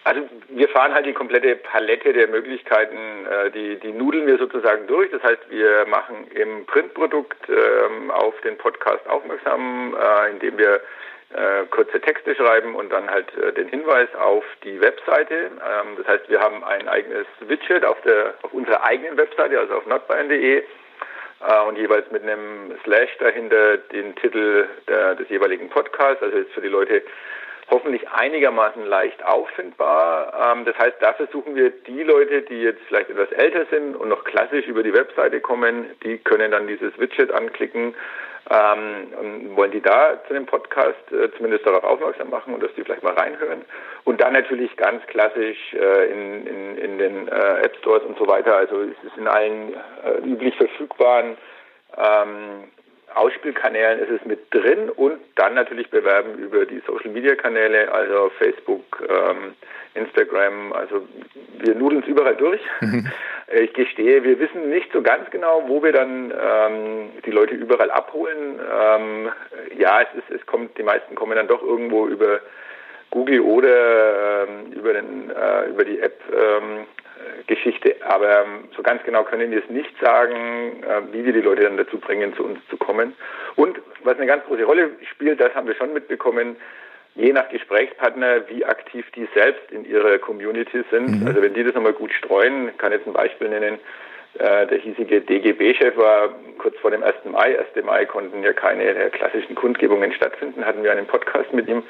Also 0.05 0.23
wir 0.51 0.69
fahren 0.69 0.93
halt 0.93 1.07
die 1.07 1.13
komplette 1.13 1.57
Palette 1.57 2.13
der 2.13 2.29
Möglichkeiten, 2.29 2.97
äh, 3.25 3.51
die, 3.51 3.81
die 3.81 3.93
nudeln 3.93 4.27
wir 4.27 4.37
sozusagen 4.37 4.87
durch. 4.87 5.11
Das 5.11 5.23
heißt, 5.23 5.43
wir 5.49 5.87
machen 5.87 6.27
im 6.35 6.67
Printprodukt 6.67 7.49
ähm, 7.49 8.11
auf 8.11 8.35
den 8.43 8.59
Podcast 8.59 9.07
aufmerksam, 9.09 9.97
indem 10.33 10.59
wir 10.59 10.81
äh, 11.35 11.67
kurze 11.71 12.01
Texte 12.01 12.35
schreiben 12.35 12.75
und 12.75 12.93
dann 12.93 13.11
halt 13.11 13.27
äh, 13.37 13.53
den 13.53 13.69
Hinweis 13.69 14.09
auf 14.15 14.45
die 14.65 14.81
Webseite. 14.81 15.35
Ähm, 15.35 15.97
das 15.97 16.07
heißt, 16.07 16.29
wir 16.29 16.41
haben 16.41 16.63
ein 16.65 16.89
eigenes 16.89 17.27
Widget 17.41 17.85
auf 17.85 18.01
der 18.03 18.35
auf 18.43 18.53
unserer 18.53 18.85
eigenen 18.85 19.17
Webseite, 19.17 19.59
also 19.59 19.75
auf 19.75 19.87
notbayern.de 19.87 20.59
äh, 20.59 21.69
und 21.69 21.77
jeweils 21.77 22.11
mit 22.11 22.23
einem 22.23 22.75
Slash 22.85 23.17
dahinter 23.19 23.79
den 23.79 24.15
Titel 24.17 24.67
der, 24.89 25.15
des 25.15 25.29
jeweiligen 25.29 25.69
Podcasts. 25.71 26.23
Also 26.23 26.37
ist 26.37 26.53
für 26.53 26.61
die 26.61 26.69
Leute 26.69 27.03
hoffentlich 27.71 28.09
einigermaßen 28.11 28.85
leicht 28.85 29.25
auffindbar. 29.25 30.55
Ähm, 30.55 30.65
das 30.65 30.77
heißt, 30.79 30.97
da 31.01 31.15
versuchen 31.15 31.55
wir 31.55 31.71
die 31.71 32.03
Leute, 32.03 32.43
die 32.43 32.63
jetzt 32.63 32.83
vielleicht 32.87 33.11
etwas 33.11 33.33
älter 33.33 33.67
sind 33.71 33.97
und 33.97 34.09
noch 34.09 34.25
klassisch 34.25 34.67
über 34.67 34.83
die 34.83 34.93
Webseite 34.93 35.41
kommen, 35.41 35.87
die 36.05 36.19
können 36.19 36.51
dann 36.51 36.67
dieses 36.67 36.97
Widget 36.99 37.33
anklicken 37.33 37.95
ähm, 38.51 39.57
wollen 39.57 39.71
die 39.71 39.81
da 39.81 40.21
zu 40.27 40.35
dem 40.35 40.47
Podcast 40.47 41.13
äh, 41.13 41.31
zumindest 41.37 41.67
darauf 41.67 41.85
aufmerksam 41.85 42.31
machen 42.31 42.55
und 42.55 42.63
dass 42.63 42.75
die 42.75 42.83
vielleicht 42.83 43.03
mal 43.03 43.15
reinhören. 43.15 43.65
Und 44.05 44.21
dann 44.21 44.33
natürlich 44.33 44.77
ganz 44.77 45.07
klassisch 45.07 45.75
äh, 45.75 46.11
in, 46.11 46.47
in, 46.47 46.79
in 46.79 46.99
den 46.99 47.29
äh, 47.29 47.63
App 47.63 47.77
Stores 47.79 48.03
und 48.03 48.19
so 48.19 48.27
weiter. 48.27 48.57
Also 48.57 48.81
es 48.83 49.05
ist 49.05 49.17
in 49.17 49.29
allen 49.29 49.75
äh, 49.75 50.19
üblich 50.25 50.57
verfügbaren 50.57 51.37
ähm, 51.97 52.65
Ausspielkanälen 53.17 54.01
ist 54.01 54.11
es 54.11 54.25
mit 54.25 54.53
drin 54.53 54.91
und 54.91 55.19
dann 55.37 55.55
natürlich 55.55 55.91
bewerben 55.91 56.39
über 56.39 56.67
die 56.67 56.83
Social 56.87 57.11
Media 57.11 57.35
Kanäle, 57.35 57.93
also 57.93 58.31
Facebook, 58.39 59.03
ähm, 59.09 59.55
Instagram, 59.95 60.73
also 60.73 61.07
wir 61.59 61.75
nudeln 61.75 62.03
es 62.03 62.09
überall 62.09 62.37
durch. 62.37 62.61
Mhm. 62.81 63.07
Ich 63.55 63.75
gestehe, 63.75 64.25
wir 64.25 64.39
wissen 64.39 64.71
nicht 64.71 64.91
so 64.93 65.03
ganz 65.03 65.29
genau, 65.31 65.65
wo 65.67 65.83
wir 65.83 65.93
dann 65.93 66.33
ähm, 66.33 67.11
die 67.27 67.31
Leute 67.31 67.55
überall 67.55 67.91
abholen. 67.91 68.59
Ähm, 68.59 69.29
ja, 69.77 70.01
es 70.01 70.09
ist, 70.15 70.41
es 70.41 70.47
kommt, 70.47 70.79
die 70.79 70.83
meisten 70.83 71.15
kommen 71.15 71.37
dann 71.37 71.49
doch 71.49 71.63
irgendwo 71.63 72.07
über 72.07 72.41
Google 73.11 73.41
oder 73.41 74.47
ähm, 74.49 74.73
über 74.73 74.95
den 74.95 75.31
äh, 75.31 75.69
über 75.69 75.85
die 75.85 76.01
App 76.01 76.19
ähm, 76.33 76.87
Geschichte. 77.47 77.97
Aber 78.07 78.43
ähm, 78.43 78.69
so 78.77 78.83
ganz 78.83 79.03
genau 79.05 79.25
können 79.25 79.51
wir 79.51 79.63
es 79.63 79.71
nicht 79.71 79.93
sagen, 80.01 80.83
äh, 80.83 81.13
wie 81.13 81.25
wir 81.25 81.33
die 81.33 81.41
Leute 81.41 81.63
dann 81.63 81.77
dazu 81.77 81.99
bringen, 81.99 82.35
zu 82.35 82.45
uns 82.45 82.59
zu 82.69 82.77
kommen. 82.77 83.15
Und 83.57 83.79
was 84.05 84.17
eine 84.17 84.27
ganz 84.27 84.45
große 84.45 84.65
Rolle 84.65 84.91
spielt, 85.11 85.41
das 85.41 85.55
haben 85.55 85.67
wir 85.67 85.75
schon 85.75 85.93
mitbekommen, 85.93 86.57
je 87.15 87.33
nach 87.33 87.49
Gesprächspartner, 87.49 88.49
wie 88.49 88.65
aktiv 88.65 89.05
die 89.15 89.29
selbst 89.35 89.71
in 89.71 89.85
ihrer 89.85 90.19
Community 90.19 90.83
sind. 90.91 91.21
Mhm. 91.21 91.27
Also 91.27 91.43
wenn 91.43 91.55
die 91.55 91.65
das 91.65 91.75
nochmal 91.75 91.93
gut 91.93 92.13
streuen, 92.13 92.77
kann 92.79 92.93
jetzt 92.93 93.07
ein 93.07 93.13
Beispiel 93.13 93.49
nennen, 93.49 93.79
der 94.35 94.79
hiesige 94.79 95.21
DGB-Chef 95.21 95.97
war 95.97 96.31
kurz 96.59 96.77
vor 96.79 96.91
dem 96.91 97.03
1. 97.03 97.15
Mai. 97.25 97.59
1. 97.59 97.85
Mai 97.85 98.07
konnten 98.07 98.43
ja 98.43 98.53
keine 98.53 98.95
der 98.95 99.11
klassischen 99.11 99.55
Kundgebungen 99.55 100.13
stattfinden. 100.13 100.65
Hatten 100.65 100.83
wir 100.83 100.93
einen 100.93 101.07
Podcast 101.07 101.53
mit 101.53 101.69
ihm, 101.69 101.83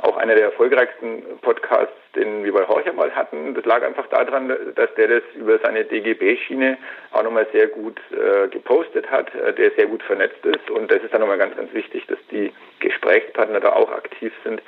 auch 0.00 0.16
einer 0.16 0.34
der 0.34 0.44
erfolgreichsten 0.44 1.22
Podcasts, 1.42 1.94
den 2.14 2.44
wir 2.44 2.52
bei 2.52 2.66
Horcher 2.66 2.92
mal 2.92 3.10
hatten. 3.14 3.54
Das 3.54 3.64
lag 3.64 3.82
einfach 3.82 4.06
daran, 4.08 4.48
dass 4.74 4.94
der 4.94 5.08
das 5.08 5.22
über 5.34 5.58
seine 5.58 5.84
DGB-Schiene 5.84 6.78
auch 7.12 7.22
nochmal 7.22 7.46
sehr 7.52 7.66
gut 7.68 8.00
äh, 8.12 8.48
gepostet 8.48 9.10
hat, 9.10 9.34
äh, 9.34 9.52
der 9.54 9.72
sehr 9.72 9.86
gut 9.86 10.02
vernetzt 10.02 10.44
ist. 10.44 10.70
Und 10.70 10.90
das 10.90 11.02
ist 11.02 11.12
dann 11.12 11.20
nochmal 11.20 11.38
ganz, 11.38 11.56
ganz 11.56 11.72
wichtig, 11.72 12.06
dass 12.06 12.18
die 12.30 12.52
Gesprächspartner 12.80 13.60
da 13.60 13.72
auch 13.72 13.90
aktiv 13.90 14.32
sind 14.44 14.62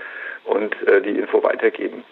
und 0.45 0.75
äh, 0.89 1.01
die 1.01 1.19
Info 1.19 1.43
weitergeben. 1.43 2.05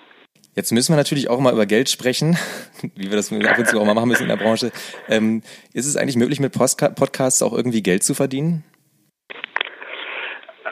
Jetzt 0.59 0.73
müssen 0.73 0.93
wir 0.93 0.97
natürlich 0.97 1.31
auch 1.31 1.39
mal 1.39 1.53
über 1.53 1.67
Geld 1.67 1.89
sprechen, 1.89 2.37
wie 2.97 3.11
wir 3.11 3.17
das 3.17 3.33
ab 3.33 3.59
und 3.59 3.69
zu 3.69 3.79
auch 3.79 3.87
mal 3.87 3.95
machen 3.95 4.09
müssen 4.09 4.25
in 4.25 4.29
der 4.29 4.43
Branche. 4.45 4.73
Ähm, 5.09 5.41
ist 5.73 5.87
es 5.87 5.97
eigentlich 5.97 6.17
möglich, 6.17 6.41
mit 6.41 6.53
Podcasts 6.53 7.43
auch 7.43 7.53
irgendwie 7.53 7.81
Geld 7.81 8.03
zu 8.03 8.13
verdienen? 8.13 8.65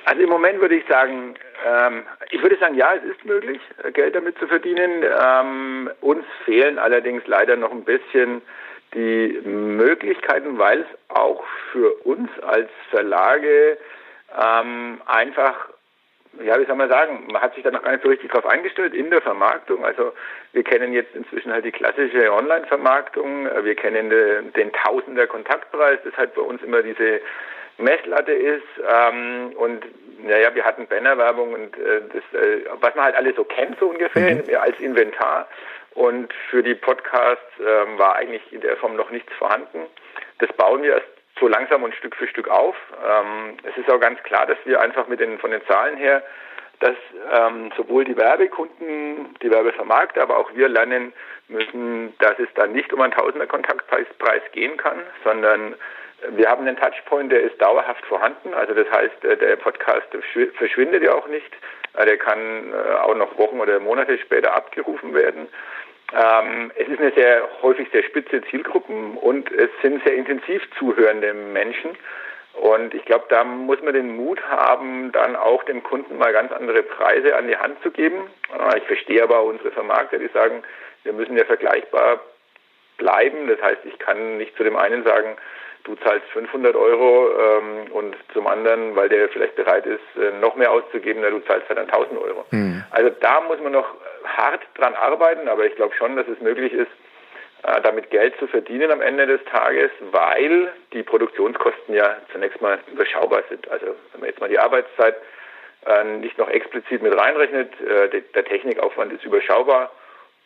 Also 0.05 0.23
im 0.25 0.29
Moment 0.29 0.61
würde 0.61 0.75
ich 0.75 0.83
sagen, 0.89 1.37
ähm, 1.65 2.03
ich 2.33 2.43
würde 2.43 2.59
sagen, 2.59 2.75
ja, 2.75 2.97
es 2.97 3.05
ist 3.05 3.25
möglich, 3.25 3.61
Geld 3.93 4.17
damit 4.17 4.37
zu 4.41 4.49
verdienen. 4.49 5.05
Ähm, 5.05 5.89
uns 6.01 6.25
fehlen 6.45 6.81
allerdings 6.81 7.23
leider 7.27 7.55
noch 7.55 7.71
ein 7.71 7.85
bisschen 7.85 8.43
die 8.93 9.41
Möglichkeiten, 9.45 10.59
weil 10.59 10.81
es 10.81 11.17
auch 11.17 11.45
für 11.71 11.93
uns 12.05 12.29
als 12.43 12.71
Verlage 12.91 13.79
ähm, 14.37 15.01
einfach 15.07 15.69
ja, 16.45 16.59
wie 16.61 16.65
soll 16.65 16.77
man 16.77 16.89
sagen, 16.89 17.27
man 17.31 17.43
hat 17.43 17.55
sich 17.55 17.63
da 17.63 17.71
noch 17.71 17.83
gar 17.83 17.93
nicht 17.93 18.03
so 18.03 18.09
richtig 18.09 18.31
drauf 18.31 18.47
eingestellt 18.47 18.95
in 18.95 19.11
der 19.11 19.23
Vermarktung. 19.23 19.85
Also 19.85 20.13
wir 20.53 20.63
kennen 20.63 20.93
jetzt 20.93 21.15
inzwischen 21.15 21.53
halt 21.53 21.65
die 21.65 21.73
klassische 21.73 22.33
Online-Vermarktung, 22.33 23.49
wir 23.63 23.75
kennen 23.75 24.11
den, 24.11 24.53
den 24.53 24.73
Tausender 24.73 25.27
Kontaktpreis, 25.27 25.99
das 26.05 26.17
halt 26.17 26.35
bei 26.35 26.43
uns 26.43 26.63
immer 26.63 26.83
diese 26.83 27.21
Messlatte 27.79 28.33
ist. 28.33 28.65
Ähm, 28.89 29.53
und 29.57 29.85
naja, 30.23 30.55
wir 30.55 30.65
hatten 30.65 30.87
Bannerwerbung 30.87 31.53
und 31.53 31.77
äh, 31.77 32.01
das, 32.13 32.41
äh, 32.41 32.65
was 32.81 32.95
man 32.95 33.05
halt 33.05 33.17
alles 33.17 33.37
so 33.37 33.45
kennt, 33.45 33.79
so 33.79 33.89
ungefähr, 33.89 34.37
mhm. 34.37 34.45
als 34.61 34.79
Inventar. 34.81 35.49
Und 35.95 36.33
für 36.51 36.63
die 36.63 36.75
Podcasts 36.75 37.43
ähm, 37.59 37.99
war 37.99 38.17
eigentlich 38.17 38.43
in 38.53 38.61
der 38.61 38.77
Form 38.77 38.97
noch 38.97 39.11
nichts 39.11 39.33
vorhanden. 39.35 39.87
Das 40.39 40.53
bauen 40.53 40.83
wir 40.83 40.95
erst 40.95 41.16
so 41.39 41.49
langsam 41.49 41.83
und 41.83 41.95
Stück 41.95 42.17
für 42.17 42.29
Stück 42.29 42.49
auf. 42.49 42.77
Ähm, 43.07 43.57
es 43.65 43.77
ist 43.77 43.91
auch 43.91 44.01
ganz 44.01 44.23
klar, 44.23 44.47
dass 44.47 44.59
wir 44.65 44.81
einfach 44.81 45.07
mit 45.09 45.21
den, 45.21 45.39
von 45.39 45.51
den 45.51 45.65
Zahlen 45.67 45.97
her, 45.97 46.23
dass 46.81 46.97
ähm, 47.33 47.71
sowohl 47.77 48.05
die 48.05 48.17
Werbekunden, 48.17 49.35
die 49.43 49.51
Werbevermarkter, 49.51 50.23
aber 50.23 50.39
auch 50.39 50.55
wir 50.55 50.69
lernen 50.69 51.13
müssen, 51.49 52.15
dass 52.19 52.39
es 52.39 52.49
da 52.55 52.67
nicht 52.67 52.93
um 52.93 53.01
einen 53.01 53.13
Tausender 53.13 53.47
Kontaktpreis 53.47 54.43
gehen 54.53 54.77
kann, 54.77 54.99
sondern 55.25 55.75
wir 56.31 56.49
haben 56.49 56.67
einen 56.67 56.77
Touchpoint, 56.77 57.31
der 57.31 57.43
ist 57.43 57.61
dauerhaft 57.61 58.05
vorhanden. 58.07 58.55
Also 58.55 58.75
das 58.75 58.91
heißt, 58.91 59.25
äh, 59.25 59.37
der 59.37 59.57
Podcast 59.57 60.07
verschwindet 60.57 61.03
ja 61.03 61.13
auch 61.13 61.29
nicht. 61.29 61.53
Äh, 61.95 62.07
der 62.07 62.17
kann 62.17 62.73
äh, 62.73 62.95
auch 62.99 63.15
noch 63.15 63.37
Wochen 63.39 63.61
oder 63.61 63.79
Monate 63.81 64.19
später 64.19 64.55
abgerufen 64.55 65.15
werden. 65.15 65.49
Ähm, 66.13 66.71
es 66.77 66.89
ist 66.89 67.01
eine 67.01 67.13
sehr 67.13 67.49
häufig 67.63 67.89
sehr 67.93 68.03
spitze 68.05 68.43
Zielgruppen 68.51 69.17
und 69.17 69.51
es 69.51 69.71
sind 69.83 70.03
sehr 70.05 70.15
intensiv 70.15 70.63
zuhörende 70.79 71.35
Menschen. 71.35 71.91
Und 72.55 72.95
ich 72.95 73.05
glaube, 73.05 73.27
da 73.29 73.45
muss 73.45 73.83
man 73.83 73.93
den 73.93 74.17
Mut 74.17 74.43
haben, 74.49 75.13
dann 75.13 75.37
auch 75.37 75.63
dem 75.65 75.83
Kunden 75.83 76.17
mal 76.17 76.33
ganz 76.33 76.53
andere 76.53 76.83
Preise 76.83 77.37
an 77.37 77.49
die 77.49 77.57
Hand 77.57 77.83
zu 77.83 77.91
geben. 77.91 78.31
Ich 78.77 78.85
verstehe 78.85 79.23
aber 79.23 79.43
unsere 79.43 79.73
Vermarkter, 79.73 80.19
die 80.19 80.29
sagen, 80.29 80.63
wir 81.05 81.13
müssen 81.13 81.37
ja 81.37 81.45
vergleichbar 81.45 82.21
bleiben. 82.97 83.47
Das 83.49 83.61
heißt, 83.61 83.85
ich 83.85 83.99
kann 83.99 84.39
nicht 84.39 84.57
zu 84.57 84.65
dem 84.65 84.77
einen 84.77 85.05
sagen, 85.05 85.37
du 85.85 85.95
zahlst 85.97 86.27
500 86.33 86.75
Euro 86.75 87.29
ähm, 87.31 87.93
und 87.93 88.17
zum 88.33 88.47
anderen, 88.47 88.97
weil 88.97 89.09
der 89.09 89.29
vielleicht 89.29 89.57
bereit 89.57 89.87
ist, 89.87 90.01
äh, 90.21 90.33
noch 90.41 90.57
mehr 90.57 90.73
auszugeben, 90.73 91.23
na, 91.23 91.31
du 91.31 91.41
zahlst 91.41 91.69
halt 91.69 91.79
dann 91.79 91.91
1000 91.91 92.21
Euro. 92.21 92.45
Mhm. 92.51 92.83
Also 92.91 93.11
da 93.21 93.41
muss 93.43 93.61
man 93.61 93.73
noch 93.73 93.95
hart 94.27 94.63
dran 94.75 94.95
arbeiten, 94.95 95.49
aber 95.49 95.67
ich 95.67 95.75
glaube 95.77 95.95
schon, 95.95 96.17
dass 96.17 96.27
es 96.29 96.41
möglich 96.41 96.73
ist, 96.73 96.91
äh, 97.63 97.81
damit 97.83 98.11
Geld 98.11 98.35
zu 98.39 98.47
verdienen 98.47 98.91
am 98.91 99.01
Ende 99.01 99.27
des 99.27 99.41
Tages, 99.47 99.91
weil 100.13 100.73
die 100.93 101.03
Produktionskosten 101.03 101.95
ja 101.95 102.17
zunächst 102.33 102.61
mal 102.61 102.79
überschaubar 102.93 103.43
sind. 103.49 103.69
Also 103.71 103.87
wenn 104.13 104.21
man 104.21 104.29
jetzt 104.29 104.41
mal 104.41 104.49
die 104.49 104.59
Arbeitszeit 104.59 105.17
äh, 105.87 106.05
nicht 106.05 106.39
noch 106.39 106.49
explizit 106.49 107.03
mit 107.03 107.17
reinrechnet, 107.17 107.73
äh, 107.81 108.23
der 108.35 108.45
Technikaufwand 108.45 109.13
ist 109.13 109.25
überschaubar 109.25 109.91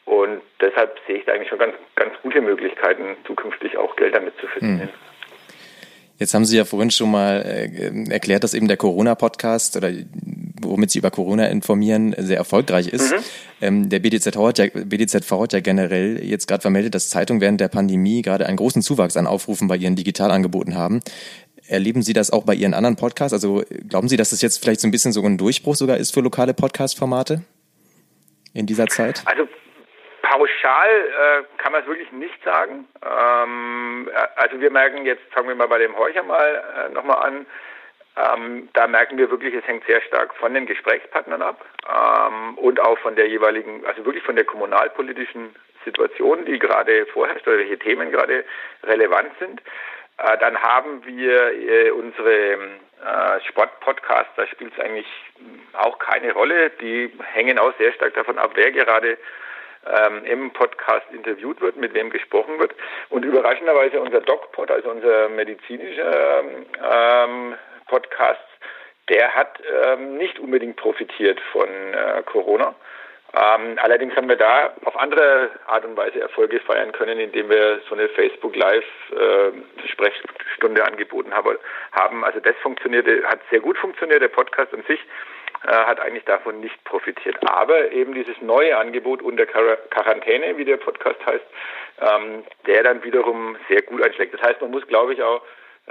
und 0.04 0.40
deshalb 0.60 0.98
sehe 1.06 1.16
ich 1.16 1.24
da 1.24 1.32
eigentlich 1.32 1.48
schon 1.48 1.58
ganz, 1.58 1.74
ganz 1.96 2.14
gute 2.22 2.40
Möglichkeiten, 2.40 3.16
zukünftig 3.26 3.76
auch 3.76 3.96
Geld 3.96 4.14
damit 4.14 4.38
zu 4.38 4.46
verdienen. 4.46 4.90
Mhm. 4.92 5.10
Jetzt 6.18 6.34
haben 6.34 6.44
Sie 6.44 6.58
ja 6.58 6.66
vorhin 6.66 6.90
schon 6.90 7.10
mal 7.10 7.40
erklärt, 8.10 8.44
dass 8.44 8.52
eben 8.52 8.68
der 8.68 8.76
Corona-Podcast 8.76 9.78
oder 9.78 9.88
womit 10.62 10.90
Sie 10.90 10.98
über 10.98 11.10
Corona 11.10 11.46
informieren, 11.46 12.14
sehr 12.18 12.36
erfolgreich 12.36 12.88
ist. 12.88 13.12
Mhm. 13.12 13.18
Ähm, 13.60 13.88
der 13.88 13.98
BDZV 13.98 14.36
hat, 14.36 14.58
ja, 14.58 14.66
BDZV 14.72 15.30
hat 15.42 15.52
ja 15.52 15.60
generell 15.60 16.22
jetzt 16.24 16.46
gerade 16.46 16.62
vermeldet, 16.62 16.94
dass 16.94 17.10
Zeitungen 17.10 17.40
während 17.40 17.60
der 17.60 17.68
Pandemie 17.68 18.22
gerade 18.22 18.46
einen 18.46 18.56
großen 18.56 18.82
Zuwachs 18.82 19.16
an 19.16 19.26
Aufrufen 19.26 19.68
bei 19.68 19.76
ihren 19.76 19.96
Digitalangeboten 19.96 20.76
haben. 20.76 21.00
Erleben 21.68 22.02
Sie 22.02 22.12
das 22.12 22.32
auch 22.32 22.44
bei 22.44 22.54
Ihren 22.54 22.74
anderen 22.74 22.96
Podcasts? 22.96 23.32
Also 23.32 23.62
glauben 23.88 24.08
Sie, 24.08 24.16
dass 24.16 24.30
das 24.30 24.42
jetzt 24.42 24.60
vielleicht 24.60 24.80
so 24.80 24.88
ein 24.88 24.90
bisschen 24.90 25.12
so 25.12 25.22
ein 25.22 25.38
Durchbruch 25.38 25.76
sogar 25.76 25.98
ist 25.98 26.12
für 26.12 26.20
lokale 26.20 26.52
Podcast-Formate 26.52 27.42
in 28.54 28.66
dieser 28.66 28.88
Zeit? 28.88 29.22
Also 29.24 29.46
pauschal 30.22 30.88
äh, 30.88 31.42
kann 31.58 31.72
man 31.72 31.82
es 31.82 31.86
wirklich 31.86 32.10
nicht 32.12 32.42
sagen. 32.44 32.86
Ähm, 33.02 34.08
äh, 34.12 34.40
also 34.40 34.60
wir 34.60 34.70
merken 34.70 35.04
jetzt, 35.06 35.22
fangen 35.32 35.48
wir 35.48 35.54
mal 35.54 35.68
bei 35.68 35.78
dem 35.78 35.96
Horcher 35.96 36.22
mal 36.22 36.62
äh, 36.76 36.92
nochmal 36.92 37.26
an, 37.26 37.46
ähm, 38.16 38.68
da 38.72 38.86
merken 38.86 39.18
wir 39.18 39.30
wirklich, 39.30 39.54
es 39.54 39.66
hängt 39.66 39.84
sehr 39.86 40.00
stark 40.02 40.34
von 40.34 40.52
den 40.52 40.66
Gesprächspartnern 40.66 41.42
ab 41.42 41.64
ähm, 41.88 42.58
und 42.58 42.80
auch 42.80 42.98
von 42.98 43.16
der 43.16 43.28
jeweiligen, 43.28 43.84
also 43.86 44.04
wirklich 44.04 44.24
von 44.24 44.36
der 44.36 44.44
kommunalpolitischen 44.44 45.54
Situation, 45.84 46.44
die 46.44 46.58
gerade 46.58 47.06
vorherrscht 47.06 47.46
oder 47.46 47.58
welche 47.58 47.78
Themen 47.78 48.10
gerade 48.10 48.44
relevant 48.82 49.30
sind. 49.38 49.62
Äh, 50.18 50.38
dann 50.38 50.60
haben 50.60 51.04
wir 51.06 51.52
äh, 51.52 51.90
unsere 51.90 52.52
äh, 52.54 53.40
Sportpodcasts, 53.48 54.32
da 54.36 54.46
spielt 54.48 54.72
es 54.76 54.84
eigentlich 54.84 55.06
auch 55.72 55.98
keine 55.98 56.32
Rolle. 56.32 56.70
Die 56.80 57.10
hängen 57.32 57.58
auch 57.58 57.72
sehr 57.78 57.92
stark 57.92 58.14
davon 58.14 58.38
ab, 58.38 58.50
wer 58.54 58.72
gerade 58.72 59.16
ähm, 59.86 60.24
im 60.24 60.50
Podcast 60.52 61.06
interviewt 61.12 61.60
wird, 61.60 61.76
mit 61.76 61.94
wem 61.94 62.10
gesprochen 62.10 62.58
wird. 62.58 62.74
Und 63.08 63.24
überraschenderweise 63.24 64.00
unser 64.00 64.20
DocPod, 64.20 64.70
also 64.70 64.90
unser 64.90 65.28
medizinischer 65.30 66.42
ähm, 66.42 67.54
Podcast, 67.90 68.40
der 69.08 69.34
hat 69.34 69.60
ähm, 69.84 70.16
nicht 70.16 70.38
unbedingt 70.38 70.76
profitiert 70.76 71.40
von 71.52 71.68
äh, 71.68 72.22
Corona. 72.24 72.74
Ähm, 73.32 73.78
allerdings 73.82 74.14
haben 74.16 74.28
wir 74.28 74.36
da 74.36 74.72
auf 74.84 74.96
andere 74.96 75.50
Art 75.66 75.84
und 75.84 75.96
Weise 75.96 76.20
Erfolge 76.20 76.60
feiern 76.60 76.92
können, 76.92 77.18
indem 77.18 77.48
wir 77.48 77.80
so 77.88 77.94
eine 77.94 78.08
Facebook 78.08 78.54
Live 78.56 78.84
äh, 79.12 79.88
Sprechstunde 79.88 80.84
angeboten 80.84 81.32
haben. 81.34 82.24
Also 82.24 82.40
das 82.40 82.56
funktionierte, 82.62 83.22
hat 83.26 83.40
sehr 83.50 83.60
gut 83.60 83.78
funktioniert. 83.78 84.22
Der 84.22 84.28
Podcast 84.28 84.72
an 84.74 84.82
sich 84.88 85.00
äh, 85.64 85.68
hat 85.72 86.00
eigentlich 86.00 86.24
davon 86.24 86.60
nicht 86.60 86.82
profitiert. 86.84 87.36
Aber 87.48 87.92
eben 87.92 88.14
dieses 88.14 88.40
neue 88.40 88.76
Angebot 88.76 89.22
unter 89.22 89.46
Quarantäne, 89.46 90.56
wie 90.56 90.64
der 90.64 90.78
Podcast 90.78 91.24
heißt, 91.26 91.46
ähm, 92.00 92.44
der 92.66 92.82
dann 92.82 93.04
wiederum 93.04 93.56
sehr 93.68 93.82
gut 93.82 94.02
einschlägt. 94.02 94.34
Das 94.34 94.42
heißt, 94.42 94.60
man 94.60 94.70
muss, 94.70 94.86
glaube 94.86 95.14
ich, 95.14 95.22
auch 95.22 95.42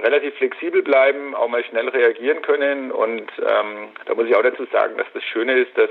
relativ 0.02 0.34
flexibel 0.36 0.82
bleiben, 0.82 1.34
auch 1.34 1.48
mal 1.48 1.64
schnell 1.64 1.88
reagieren 1.88 2.42
können. 2.42 2.90
Und 2.92 3.30
ähm, 3.38 3.88
da 4.06 4.14
muss 4.14 4.26
ich 4.26 4.34
auch 4.34 4.42
dazu 4.42 4.64
sagen, 4.66 4.96
dass 4.96 5.06
das 5.14 5.24
Schöne 5.24 5.58
ist, 5.58 5.76
dass 5.76 5.90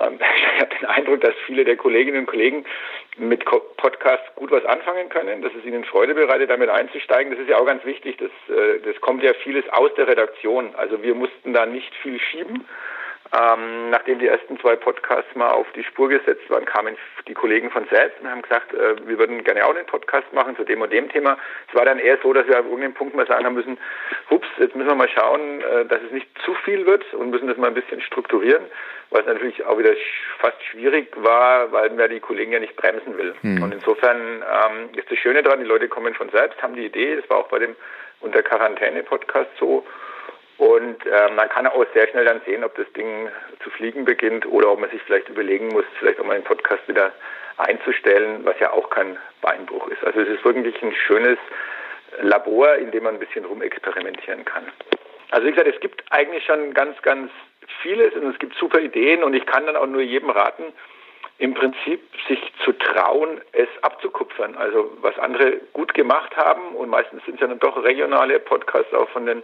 ähm, 0.00 0.18
ich 0.54 0.60
habe 0.60 0.74
den 0.76 0.86
Eindruck, 0.86 1.20
dass 1.20 1.34
viele 1.46 1.64
der 1.64 1.76
Kolleginnen 1.76 2.20
und 2.20 2.26
Kollegen 2.26 2.64
mit 3.16 3.44
Podcasts 3.44 4.34
gut 4.34 4.50
was 4.50 4.64
anfangen 4.64 5.08
können, 5.08 5.42
dass 5.42 5.52
es 5.54 5.64
ihnen 5.64 5.84
Freude 5.84 6.14
bereitet, 6.14 6.50
damit 6.50 6.68
einzusteigen. 6.68 7.32
Das 7.32 7.40
ist 7.40 7.48
ja 7.48 7.58
auch 7.58 7.66
ganz 7.66 7.84
wichtig. 7.84 8.16
Das, 8.18 8.56
äh, 8.56 8.80
das 8.84 9.00
kommt 9.00 9.22
ja 9.22 9.32
vieles 9.34 9.68
aus 9.70 9.92
der 9.94 10.08
Redaktion. 10.08 10.74
Also 10.76 11.02
wir 11.02 11.14
mussten 11.14 11.52
da 11.52 11.66
nicht 11.66 11.94
viel 11.96 12.18
schieben. 12.18 12.64
Ähm, 13.34 13.90
nachdem 13.90 14.18
die 14.20 14.28
ersten 14.28 14.60
zwei 14.60 14.76
Podcasts 14.76 15.34
mal 15.34 15.50
auf 15.50 15.66
die 15.74 15.82
Spur 15.82 16.08
gesetzt 16.08 16.48
waren, 16.50 16.64
kamen 16.66 16.96
die 17.26 17.34
Kollegen 17.34 17.70
von 17.70 17.86
selbst 17.88 18.20
und 18.20 18.30
haben 18.30 18.42
gesagt, 18.42 18.72
äh, 18.72 18.94
wir 19.08 19.18
würden 19.18 19.42
gerne 19.42 19.64
auch 19.66 19.74
einen 19.74 19.86
Podcast 19.86 20.32
machen 20.32 20.54
zu 20.56 20.62
dem 20.64 20.82
und 20.82 20.92
dem 20.92 21.08
Thema. 21.08 21.36
Es 21.68 21.74
war 21.74 21.84
dann 21.84 21.98
eher 21.98 22.18
so, 22.22 22.32
dass 22.32 22.46
wir 22.46 22.60
auf 22.60 22.66
irgendeinem 22.66 22.94
Punkt 22.94 23.16
mal 23.16 23.26
sagen 23.26 23.44
haben 23.44 23.54
müssen, 23.54 23.78
hups, 24.30 24.46
jetzt 24.58 24.76
müssen 24.76 24.88
wir 24.88 24.94
mal 24.94 25.08
schauen, 25.08 25.62
äh, 25.62 25.84
dass 25.86 26.02
es 26.02 26.12
nicht 26.12 26.28
zu 26.44 26.54
viel 26.64 26.86
wird 26.86 27.12
und 27.14 27.30
müssen 27.30 27.48
das 27.48 27.56
mal 27.56 27.68
ein 27.68 27.74
bisschen 27.74 28.00
strukturieren, 28.02 28.64
was 29.10 29.26
natürlich 29.26 29.64
auch 29.64 29.78
wieder 29.78 29.94
fast 30.38 30.62
schwierig 30.64 31.08
war, 31.16 31.72
weil 31.72 31.90
man 31.90 32.10
die 32.10 32.20
Kollegen 32.20 32.52
ja 32.52 32.60
nicht 32.60 32.76
bremsen 32.76 33.16
will. 33.18 33.34
Hm. 33.40 33.62
Und 33.62 33.74
insofern 33.74 34.18
ähm, 34.42 34.90
ist 34.96 35.10
das 35.10 35.18
Schöne 35.18 35.42
daran, 35.42 35.60
die 35.60 35.66
Leute 35.66 35.88
kommen 35.88 36.14
von 36.14 36.28
selbst, 36.28 36.62
haben 36.62 36.76
die 36.76 36.86
Idee, 36.86 37.16
das 37.16 37.28
war 37.28 37.38
auch 37.38 37.48
bei 37.48 37.58
dem 37.58 37.74
Unter 38.20 38.42
Quarantäne-Podcast 38.42 39.50
so, 39.58 39.84
und 40.58 41.04
äh, 41.06 41.30
man 41.34 41.48
kann 41.48 41.66
auch 41.66 41.84
sehr 41.94 42.08
schnell 42.08 42.24
dann 42.24 42.40
sehen, 42.46 42.62
ob 42.64 42.74
das 42.76 42.90
Ding 42.92 43.28
zu 43.62 43.70
fliegen 43.70 44.04
beginnt 44.04 44.46
oder 44.46 44.70
ob 44.70 44.80
man 44.80 44.90
sich 44.90 45.02
vielleicht 45.02 45.28
überlegen 45.28 45.68
muss, 45.68 45.84
vielleicht 45.98 46.20
auch 46.20 46.24
mal 46.24 46.34
den 46.34 46.44
Podcast 46.44 46.86
wieder 46.86 47.12
einzustellen, 47.56 48.44
was 48.44 48.58
ja 48.60 48.72
auch 48.72 48.90
kein 48.90 49.16
Beinbruch 49.40 49.88
ist. 49.88 50.04
Also 50.04 50.20
es 50.20 50.28
ist 50.28 50.44
wirklich 50.44 50.80
ein 50.82 50.94
schönes 51.06 51.38
Labor, 52.20 52.76
in 52.76 52.90
dem 52.90 53.04
man 53.04 53.14
ein 53.14 53.20
bisschen 53.20 53.44
rumexperimentieren 53.44 54.44
kann. 54.44 54.64
Also 55.30 55.46
wie 55.46 55.50
gesagt, 55.50 55.68
es 55.68 55.80
gibt 55.80 56.04
eigentlich 56.10 56.44
schon 56.44 56.72
ganz, 56.74 57.00
ganz 57.02 57.30
vieles 57.82 58.14
und 58.14 58.30
es 58.30 58.38
gibt 58.38 58.54
super 58.56 58.80
Ideen 58.80 59.24
und 59.24 59.34
ich 59.34 59.46
kann 59.46 59.66
dann 59.66 59.76
auch 59.76 59.86
nur 59.86 60.02
jedem 60.02 60.30
raten, 60.30 60.72
im 61.38 61.52
Prinzip 61.54 62.00
sich 62.28 62.40
zu 62.64 62.72
trauen, 62.72 63.40
es 63.52 63.68
abzukupfern. 63.82 64.56
Also 64.56 64.96
was 65.00 65.18
andere 65.18 65.58
gut 65.72 65.92
gemacht 65.92 66.36
haben 66.36 66.76
und 66.76 66.88
meistens 66.88 67.24
sind 67.24 67.34
es 67.34 67.40
ja 67.40 67.48
dann 67.48 67.58
doch 67.58 67.82
regionale 67.82 68.38
Podcasts 68.38 68.94
auch 68.94 69.08
von 69.08 69.26
den 69.26 69.42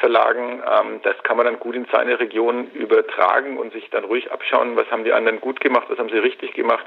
Verlagen, 0.00 0.62
ähm, 0.68 1.00
das 1.02 1.16
kann 1.22 1.36
man 1.36 1.46
dann 1.46 1.60
gut 1.60 1.76
in 1.76 1.86
seine 1.92 2.18
Region 2.18 2.70
übertragen 2.72 3.56
und 3.56 3.72
sich 3.72 3.88
dann 3.90 4.04
ruhig 4.04 4.32
abschauen, 4.32 4.76
was 4.76 4.90
haben 4.90 5.04
die 5.04 5.12
anderen 5.12 5.40
gut 5.40 5.60
gemacht, 5.60 5.86
was 5.88 5.98
haben 5.98 6.10
sie 6.10 6.18
richtig 6.18 6.54
gemacht, 6.54 6.86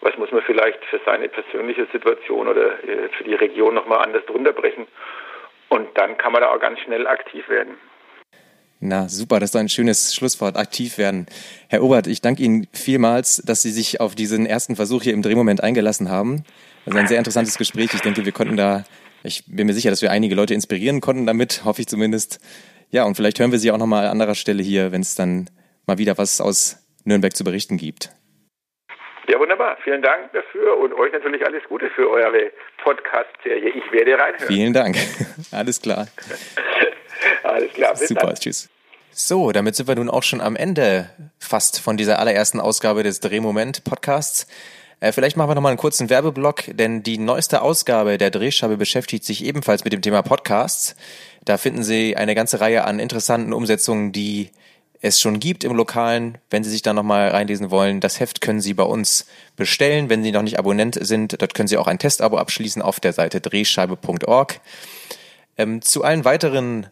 was 0.00 0.16
muss 0.16 0.32
man 0.32 0.42
vielleicht 0.42 0.82
für 0.86 1.00
seine 1.04 1.28
persönliche 1.28 1.86
Situation 1.92 2.48
oder 2.48 2.82
äh, 2.82 3.08
für 3.10 3.24
die 3.24 3.34
Region 3.34 3.74
nochmal 3.74 4.02
anders 4.02 4.24
drunter 4.24 4.52
brechen. 4.52 4.86
Und 5.68 5.96
dann 5.98 6.16
kann 6.16 6.32
man 6.32 6.40
da 6.40 6.52
auch 6.52 6.58
ganz 6.58 6.80
schnell 6.80 7.06
aktiv 7.06 7.48
werden. 7.48 7.78
Na, 8.82 9.10
super, 9.10 9.40
das 9.40 9.50
ist 9.50 9.56
ein 9.56 9.68
schönes 9.68 10.14
Schlusswort. 10.14 10.56
Aktiv 10.56 10.96
werden. 10.96 11.26
Herr 11.68 11.82
Obert, 11.82 12.06
ich 12.06 12.22
danke 12.22 12.42
Ihnen 12.42 12.66
vielmals, 12.72 13.42
dass 13.44 13.60
Sie 13.60 13.70
sich 13.70 14.00
auf 14.00 14.14
diesen 14.14 14.46
ersten 14.46 14.74
Versuch 14.74 15.02
hier 15.02 15.12
im 15.12 15.20
Drehmoment 15.20 15.62
eingelassen 15.62 16.08
haben. 16.08 16.44
Also 16.86 16.98
ein 16.98 17.06
sehr 17.06 17.18
interessantes 17.18 17.58
Gespräch. 17.58 17.92
Ich 17.92 18.00
denke, 18.00 18.24
wir 18.24 18.32
konnten 18.32 18.56
da, 18.56 18.84
ich 19.22 19.44
bin 19.46 19.66
mir 19.66 19.74
sicher, 19.74 19.90
dass 19.90 20.00
wir 20.00 20.10
einige 20.10 20.34
Leute 20.34 20.54
inspirieren 20.54 21.02
konnten 21.02 21.26
damit, 21.26 21.62
hoffe 21.66 21.82
ich 21.82 21.88
zumindest. 21.88 22.40
Ja, 22.90 23.04
und 23.04 23.16
vielleicht 23.16 23.38
hören 23.38 23.52
wir 23.52 23.58
Sie 23.58 23.70
auch 23.70 23.76
nochmal 23.76 24.06
an 24.06 24.12
anderer 24.12 24.34
Stelle 24.34 24.62
hier, 24.62 24.92
wenn 24.92 25.02
es 25.02 25.14
dann 25.14 25.50
mal 25.86 25.98
wieder 25.98 26.16
was 26.16 26.40
aus 26.40 26.78
Nürnberg 27.04 27.36
zu 27.36 27.44
berichten 27.44 27.76
gibt. 27.76 28.10
Ja, 29.28 29.38
wunderbar. 29.38 29.76
Vielen 29.84 30.00
Dank 30.00 30.32
dafür 30.32 30.78
und 30.78 30.94
euch 30.94 31.12
natürlich 31.12 31.44
alles 31.44 31.62
Gute 31.68 31.90
für 31.90 32.08
eure 32.08 32.50
Podcast-Serie. 32.82 33.68
Ich 33.68 33.92
werde 33.92 34.18
reinhören. 34.18 34.46
Vielen 34.46 34.72
Dank. 34.72 34.96
Alles 35.52 35.80
klar. 35.82 36.08
Alles 37.42 37.72
klar, 37.72 37.94
bis 37.94 38.08
Super, 38.08 38.26
dann. 38.26 38.34
tschüss. 38.36 38.68
So, 39.12 39.52
damit 39.52 39.74
sind 39.74 39.88
wir 39.88 39.96
nun 39.96 40.08
auch 40.08 40.22
schon 40.22 40.40
am 40.40 40.56
Ende 40.56 41.10
fast 41.38 41.80
von 41.80 41.96
dieser 41.96 42.18
allerersten 42.18 42.60
Ausgabe 42.60 43.02
des 43.02 43.20
Drehmoment 43.20 43.84
Podcasts. 43.84 44.46
Äh, 45.00 45.12
vielleicht 45.12 45.36
machen 45.36 45.50
wir 45.50 45.54
nochmal 45.54 45.70
einen 45.70 45.78
kurzen 45.78 46.10
Werbeblock, 46.10 46.64
denn 46.68 47.02
die 47.02 47.18
neueste 47.18 47.62
Ausgabe 47.62 48.18
der 48.18 48.30
Drehscheibe 48.30 48.76
beschäftigt 48.76 49.24
sich 49.24 49.44
ebenfalls 49.44 49.82
mit 49.84 49.92
dem 49.92 50.02
Thema 50.02 50.22
Podcasts. 50.22 50.94
Da 51.44 51.56
finden 51.56 51.82
Sie 51.82 52.16
eine 52.16 52.34
ganze 52.34 52.60
Reihe 52.60 52.84
an 52.84 53.00
interessanten 53.00 53.52
Umsetzungen, 53.52 54.12
die 54.12 54.50
es 55.02 55.18
schon 55.18 55.40
gibt 55.40 55.64
im 55.64 55.74
Lokalen. 55.74 56.38
Wenn 56.50 56.62
Sie 56.62 56.70
sich 56.70 56.82
da 56.82 56.92
nochmal 56.92 57.30
reinlesen 57.30 57.70
wollen, 57.70 58.00
das 58.00 58.20
Heft 58.20 58.42
können 58.42 58.60
Sie 58.60 58.74
bei 58.74 58.82
uns 58.82 59.26
bestellen. 59.56 60.10
Wenn 60.10 60.22
Sie 60.22 60.32
noch 60.32 60.42
nicht 60.42 60.58
Abonnent 60.58 60.98
sind, 61.00 61.40
dort 61.40 61.54
können 61.54 61.68
Sie 61.68 61.78
auch 61.78 61.86
ein 61.86 61.98
Testabo 61.98 62.36
abschließen 62.36 62.82
auf 62.82 63.00
der 63.00 63.14
Seite 63.14 63.40
drehscheibe.org. 63.40 64.60
Ähm, 65.56 65.80
zu 65.82 66.04
allen 66.04 66.24
weiteren 66.24 66.86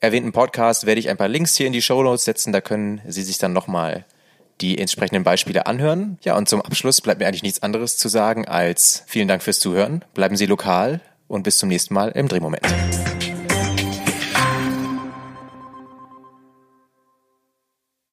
erwähnten 0.00 0.32
Podcasts 0.32 0.86
werde 0.86 1.00
ich 1.00 1.08
ein 1.08 1.16
paar 1.16 1.28
Links 1.28 1.56
hier 1.56 1.66
in 1.66 1.72
die 1.72 1.82
Show 1.82 2.02
Notes 2.02 2.24
setzen. 2.24 2.52
Da 2.52 2.60
können 2.60 3.00
Sie 3.06 3.22
sich 3.22 3.38
dann 3.38 3.52
nochmal 3.52 4.04
die 4.60 4.78
entsprechenden 4.78 5.24
Beispiele 5.24 5.66
anhören. 5.66 6.18
Ja, 6.22 6.36
und 6.36 6.48
zum 6.48 6.62
Abschluss 6.62 7.00
bleibt 7.00 7.20
mir 7.20 7.26
eigentlich 7.26 7.42
nichts 7.42 7.62
anderes 7.62 7.96
zu 7.96 8.08
sagen 8.08 8.46
als 8.46 9.04
vielen 9.06 9.28
Dank 9.28 9.42
fürs 9.42 9.60
Zuhören. 9.60 10.04
Bleiben 10.14 10.36
Sie 10.36 10.46
lokal 10.46 11.00
und 11.28 11.42
bis 11.42 11.58
zum 11.58 11.68
nächsten 11.68 11.94
Mal 11.94 12.08
im 12.10 12.28
Drehmoment. 12.28 12.66